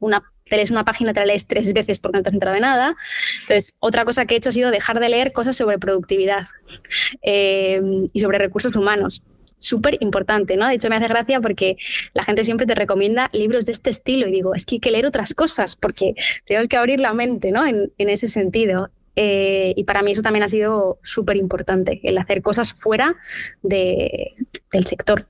[0.00, 2.54] una, te lees una página, te la lees tres veces porque no te has enterado
[2.54, 2.96] de nada.
[3.42, 6.46] Entonces, otra cosa que he hecho ha sido dejar de leer cosas sobre productividad
[7.22, 7.80] eh,
[8.12, 9.22] y sobre recursos humanos
[9.64, 10.68] súper importante, ¿no?
[10.68, 11.76] De hecho, me hace gracia porque
[12.12, 14.90] la gente siempre te recomienda libros de este estilo y digo, es que hay que
[14.90, 17.66] leer otras cosas porque tenemos que abrir la mente, ¿no?
[17.66, 18.90] En, ese sentido.
[19.16, 23.14] Eh, y para mí eso también ha sido súper importante, el hacer cosas fuera
[23.62, 24.34] de,
[24.72, 25.26] del sector.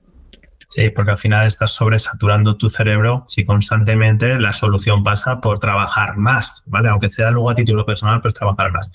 [0.67, 6.17] Sí, porque al final estás sobresaturando tu cerebro si constantemente la solución pasa por trabajar
[6.17, 6.89] más, ¿vale?
[6.89, 8.91] Aunque sea luego a título personal, pues trabajar más.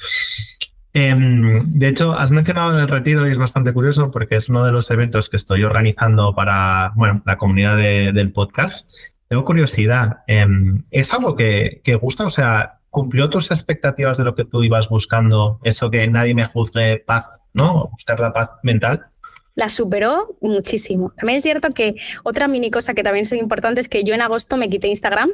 [0.93, 4.73] Em, de hecho, has mencionado el retiro y es bastante curioso porque es uno de
[4.73, 8.91] los eventos que estoy organizando para bueno, la comunidad del podcast.
[9.29, 12.27] Tengo curiosidad, em, ¿es algo que, que, gusta?
[12.27, 15.59] O sea, ¿cumplió tus expectativas de lo que tú ibas buscando?
[15.63, 17.89] Eso que nadie me juzgue paz, ¿no?
[17.93, 19.11] Buscar la paz mental
[19.55, 21.13] la superó muchísimo.
[21.17, 24.23] También es cierto que otra mini cosa que también es importante es que yo en
[24.23, 25.31] agosto me quité Instagram,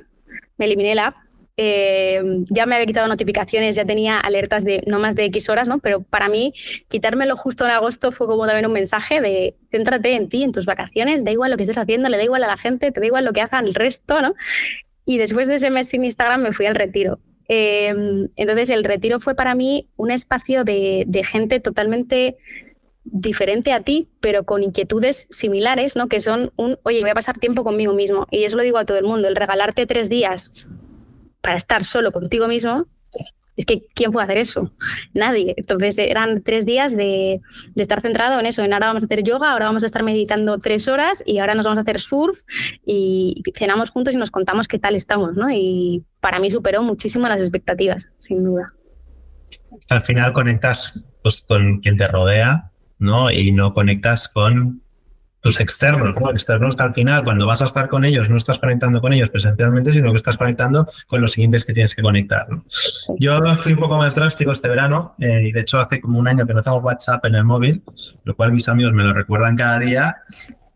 [0.59, 1.17] me eliminé la app.
[1.59, 5.69] Eh, ya me había quitado notificaciones, ya tenía alertas de no más de X horas,
[5.69, 5.79] ¿no?
[5.79, 6.53] Pero para mí,
[6.89, 10.67] quitármelo justo en agosto fue como también un mensaje de céntrate en ti, en tus
[10.67, 13.07] vacaciones, da igual lo que estés haciendo, le da igual a la gente, te da
[13.07, 14.35] igual lo que hagan el resto, ¿no?
[15.07, 17.21] Y después de ese mes sin Instagram me fui al retiro.
[17.49, 22.37] Eh, entonces, el retiro fue para mí un espacio de, de gente totalmente
[23.05, 26.09] diferente a ti, pero con inquietudes similares, ¿no?
[26.09, 28.27] Que son un, oye, voy a pasar tiempo conmigo mismo.
[28.31, 30.53] Y eso lo digo a todo el mundo, el regalarte tres días
[31.41, 32.87] para estar solo contigo mismo,
[33.57, 34.73] es que ¿quién puede hacer eso?
[35.15, 35.55] Nadie.
[35.57, 37.41] Entonces eran tres días de,
[37.75, 40.59] estar centrado en eso, en ahora vamos a hacer yoga, ahora vamos a estar meditando
[40.59, 42.41] tres horas y ahora nos vamos a hacer surf
[42.85, 45.49] y cenamos juntos y nos contamos qué tal estamos, ¿no?
[45.51, 48.73] Y para mí superó muchísimo las expectativas, sin duda.
[49.89, 53.31] Al final conectas pues, con quien te rodea ¿no?
[53.31, 54.83] Y no conectas con
[55.41, 56.31] tus externos, ¿no?
[56.31, 59.31] Externos que al final, cuando vas a estar con ellos, no estás conectando con ellos
[59.31, 62.47] presencialmente, sino que estás conectando con los siguientes que tienes que conectar.
[63.19, 66.29] Yo fui un poco más drástico este verano eh, y de hecho hace como un
[66.29, 67.83] año que no tengo WhatsApp en el móvil,
[68.25, 70.17] lo cual mis amigos me lo recuerdan cada día.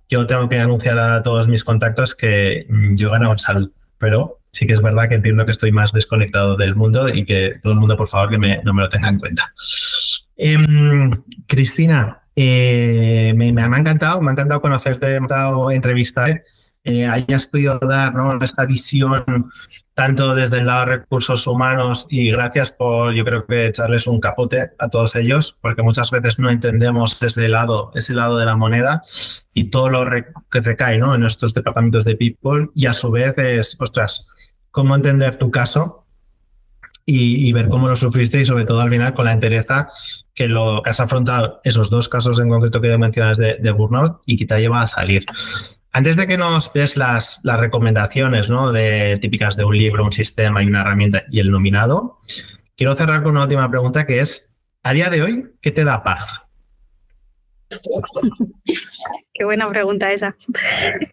[0.09, 3.71] Yo tengo que anunciar a todos mis contactos que mm, yo he ganado en salud,
[3.99, 7.61] pero sí que es verdad que entiendo que estoy más desconectado del mundo y que
[7.63, 9.53] todo el mundo, por favor, que me, no me lo tenga en cuenta.
[10.37, 16.43] Em, Cristina, eh, me, ha encantado, me ha encantado conocerte, me ha encantado entrevistar.
[16.83, 19.51] Eh, hayas podido dar esta visión
[19.93, 24.19] tanto desde el lado de recursos humanos y gracias por, yo creo que echarles un
[24.19, 28.57] capote a todos ellos, porque muchas veces no entendemos ese lado, ese lado de la
[28.57, 29.03] moneda
[29.53, 30.07] y todo lo
[30.51, 31.15] que recae ¿no?
[31.15, 34.31] en nuestros departamentos de people y a su vez es, ostras,
[34.71, 36.07] cómo entender tu caso
[37.05, 39.91] y, ver cómo lo sufriste y sobre todo al final con la entereza
[40.41, 44.23] que lo que has afrontado esos dos casos en concreto que mencionas de, de burnout
[44.25, 45.27] y que te lleva a salir.
[45.93, 48.73] Antes de que nos des las, recomendaciones ¿no?
[48.73, 52.21] de, típicas de un libro, un sistema y una herramienta y el nominado,
[52.75, 56.03] quiero cerrar con una última pregunta que es, a día de hoy, ¿qué te da
[56.03, 56.41] paz?
[59.35, 60.35] Qué buena pregunta esa.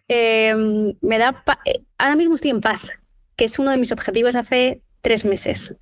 [0.08, 0.54] Eh,
[1.02, 2.80] me da eh, ahora mismo estoy en paz,
[3.36, 5.76] que es uno de mis objetivos hace tres meses.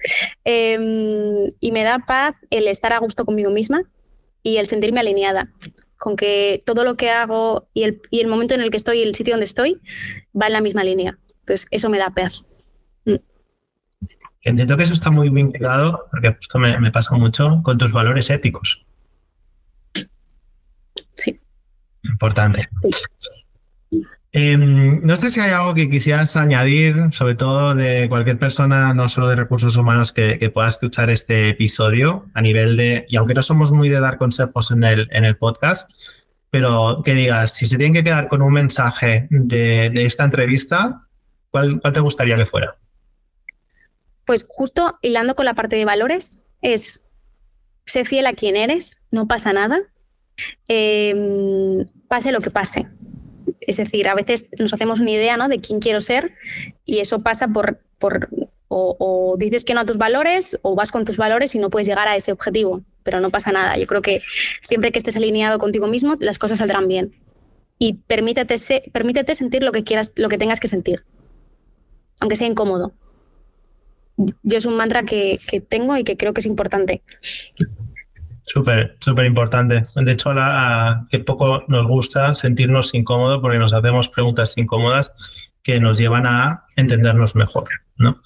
[0.44, 3.82] Em, y me da paz el estar a gusto conmigo misma
[4.42, 5.52] y el sentirme alineada
[5.98, 8.98] con que todo lo que hago y el, y el momento en el que estoy
[8.98, 9.80] y el sitio donde estoy
[10.40, 11.18] va en la misma línea.
[11.40, 12.44] Entonces, eso me da paz.
[13.04, 13.14] Mm.
[14.42, 18.30] Entiendo que eso está muy vinculado, porque esto me, me pasa mucho, con tus valores
[18.30, 18.84] éticos.
[21.12, 21.34] Sí.
[22.04, 22.68] Importante.
[22.82, 22.90] Sí.
[24.38, 29.08] Em, no sé si hay algo que quisieras añadir, sobre todo de cualquier persona, no
[29.08, 33.40] solo de recursos humanos, que, pueda escuchar este episodio a nivel de, y aunque no
[33.40, 35.90] somos muy de dar consejos en el, en el podcast,
[36.50, 41.06] pero que digas, si se tienen que quedar con un mensaje de, esta entrevista,
[41.50, 42.76] ¿cuál, ¿cuál, te gustaría que fuera?
[44.26, 47.10] Pues justo hilando con la parte de valores, es
[47.86, 49.80] sé fiel a quien eres, no pasa nada,
[50.68, 52.86] em, pase lo que pase
[53.66, 55.48] es decir, a veces nos hacemos una idea ¿no?
[55.48, 56.34] de quién quiero ser
[56.84, 58.28] y eso pasa por, por
[58.68, 61.86] o, dices que no a tus valores o vas con tus valores y no puedes
[61.86, 63.76] llegar a ese objetivo, pero no pasa nada.
[63.78, 64.22] Yo creo que
[64.62, 67.14] siempre que estés alineado contigo mismo, las cosas saldrán bien.
[67.78, 68.56] Y permítete,
[68.92, 71.04] permítete sentir lo que quieras, lo que tengas que sentir,
[72.20, 72.92] aunque sea incómodo.
[74.16, 77.02] Yo es un mantra que, que tengo y que creo que es importante.
[78.46, 79.82] Súper, súper importante.
[79.96, 85.12] De hecho, a, que poco nos gusta sentirnos incómodos porque nos hacemos preguntas incómodas
[85.62, 87.68] que nos llevan a entendernos mejor.
[87.98, 88.20] ¿no?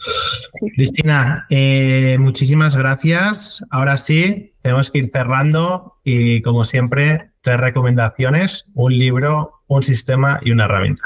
[0.75, 3.65] Cristina, eh, muchísimas gracias.
[3.71, 10.39] Ahora sí, tenemos que ir cerrando y como siempre, tres recomendaciones, un libro, un sistema
[10.43, 11.05] y una herramienta.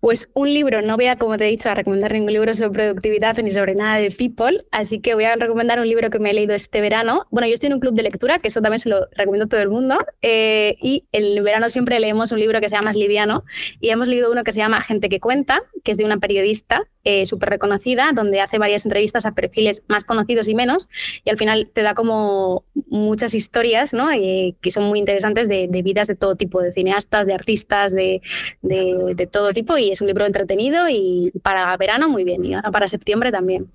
[0.00, 2.70] Pues un libro, no voy a, como te he dicho, a recomendar ningún libro sobre
[2.70, 6.30] productividad ni sobre nada de people, así que voy a recomendar un libro que me
[6.30, 7.26] he leído este verano.
[7.30, 9.48] Bueno, yo estoy en un club de lectura, que eso también se lo recomiendo a
[9.48, 13.44] todo el mundo, eh, y el verano siempre leemos un libro que se llama Liviano,
[13.80, 16.82] y hemos leído uno que se llama Gente que cuenta, que es de una periodista
[17.04, 20.88] eh, súper reconocida, donde hace varias entrevistas a perfiles más conocidos y menos,
[21.24, 24.08] y al final te da como muchas historias ¿no?
[24.08, 28.20] Que son muy interesantes de, vidas de todo tipo, de cineastas, de artistas, de,
[28.62, 32.88] de, todo tipo, y es un libro entretenido y para verano muy bien, y para
[32.88, 33.70] septiembre también.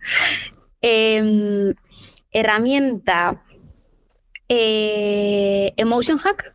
[0.81, 1.73] Em,
[2.31, 3.43] herramienta
[4.49, 6.53] eh, Emotion Hack.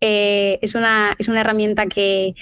[0.00, 2.34] es, una, es una herramienta que,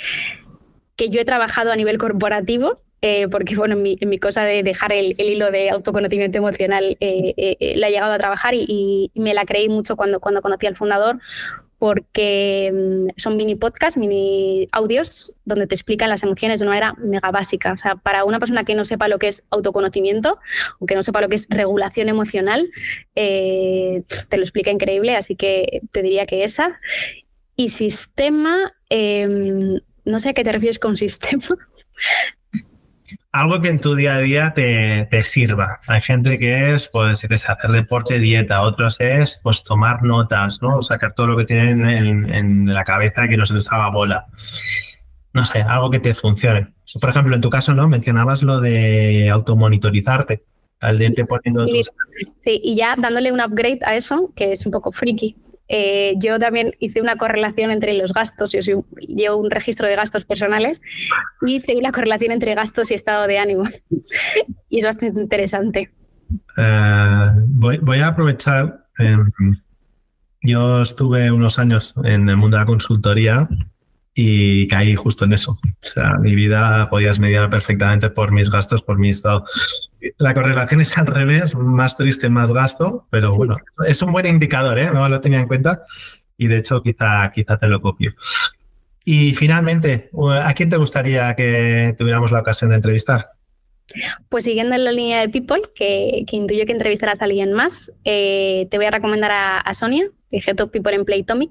[0.97, 2.75] que yo he trabajado a nivel corporativo
[3.05, 7.75] eh, porque bueno, en mi, cosa de dejar el, hilo de autoconocimiento emocional eh, eh,
[7.77, 11.19] la he llegado a trabajar y, me la creí mucho cuando, cuando conocí al fundador
[11.83, 16.95] porque mm, son mini podcasts, mini audios donde te explican las emociones de una manera
[16.97, 17.73] mega básica.
[17.73, 20.39] O sea, para una persona que no sepa lo que es autoconocimiento
[20.79, 22.71] o que no sepa lo que es regulación emocional,
[23.15, 26.79] te lo explica increíble, así que te diría que esa.
[27.57, 31.59] Y sistema, em, no sé a qué te refieres con sistema
[33.33, 35.81] algo que en tu día a día te, sirva.
[35.87, 40.83] Hay gente que es, pues, que hacer deporte, dieta, otros es, pues, tomar notas, ¿no?
[40.83, 44.27] Sacar todo lo que tienen en, la cabeza que no se les haga bola.
[45.33, 46.75] No sé, algo que te funcione.
[47.01, 47.89] Por ejemplo, en tu caso, ¿no?
[47.89, 50.45] Mencionabas lo de automonitorizarte,
[50.81, 51.65] al de irte poniendo
[52.39, 55.37] Sí, y ya dándole un upgrade a eso, que es un poco friki,
[55.75, 58.61] eh, yo también hice una correlación entre los gastos, yo
[59.01, 60.83] llevo un registro de gastos personales,
[61.47, 63.65] y hice una correlación entre gastos y estado de ánimo.
[64.69, 65.91] y es bastante interesante.
[66.59, 68.85] Eh, voy, a aprovechar.
[68.99, 69.33] Em,
[70.43, 73.49] yo estuve unos años en el mundo de la consultoría
[74.13, 75.53] y caí justo en eso.
[75.53, 79.47] O sea, mi vida podías medir perfectamente por mis gastos, por mi estado
[80.19, 83.53] la correlación es al revés, más triste, más gasto, pero bueno,
[83.87, 84.91] es un buen indicador, ¿eh?
[84.93, 85.85] No lo tenía en cuenta
[86.37, 88.15] y de hecho quizá, quizá te lo copio.
[89.05, 90.11] Y finalmente,
[90.43, 93.31] ¿a quién te gustaría que tuviéramos la ocasión de entrevistar?
[94.29, 97.93] Pues siguiendo en la línea de People, que, que intuyo que entrevistarás a alguien más,
[98.05, 101.51] eh, te voy a recomendar a, Sonia, es Head of People en Playtomic.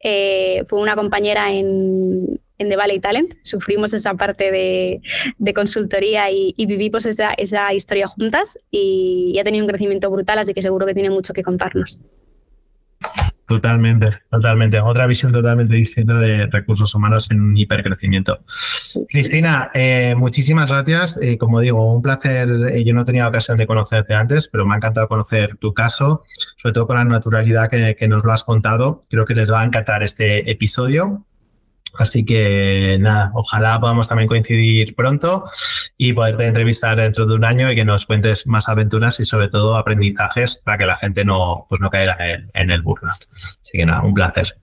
[0.00, 3.34] Eh, fue una compañera en, en The Valley Talent.
[3.42, 9.68] Sufrimos esa parte de, consultoría y, vivimos esa, esa, historia juntas y, ha tenido un
[9.68, 11.98] crecimiento brutal, así que seguro que tiene mucho que contarnos.
[13.46, 14.80] Totalmente, totalmente.
[14.80, 18.40] Otra visión totalmente distinta de recursos humanos en un hipercrecimiento.
[19.08, 21.18] Cristina, eh, muchísimas gracias.
[21.20, 22.48] Eh, como digo, un placer.
[22.70, 26.22] Eh, yo no tenía ocasión de conocerte antes, pero me ha encantado conocer tu caso,
[26.56, 29.00] sobre todo con la naturalidad que, que nos lo has contado.
[29.10, 31.26] Creo que les va a encantar este episodio.
[31.98, 35.44] Así que nada, ojalá podamos también coincidir pronto
[35.96, 39.48] y poderte entrevistar dentro de un año y que nos cuentes más aventuras y sobre
[39.48, 42.16] todo aprendizajes para que la gente no, pues no caiga
[42.54, 43.28] en, el burnout.
[43.60, 44.56] Así que nada, un placer.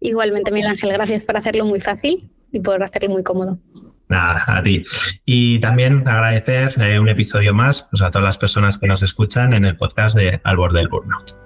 [0.00, 3.58] Igualmente, Miguel Ángel, gracias por hacerlo muy fácil y por hacerlo muy cómodo.
[4.08, 4.84] Nada, a ti.
[5.24, 9.54] Y también agradecer eh, un episodio más pues, a todas las personas que nos escuchan
[9.54, 11.41] en el podcast de Al borde del burnout.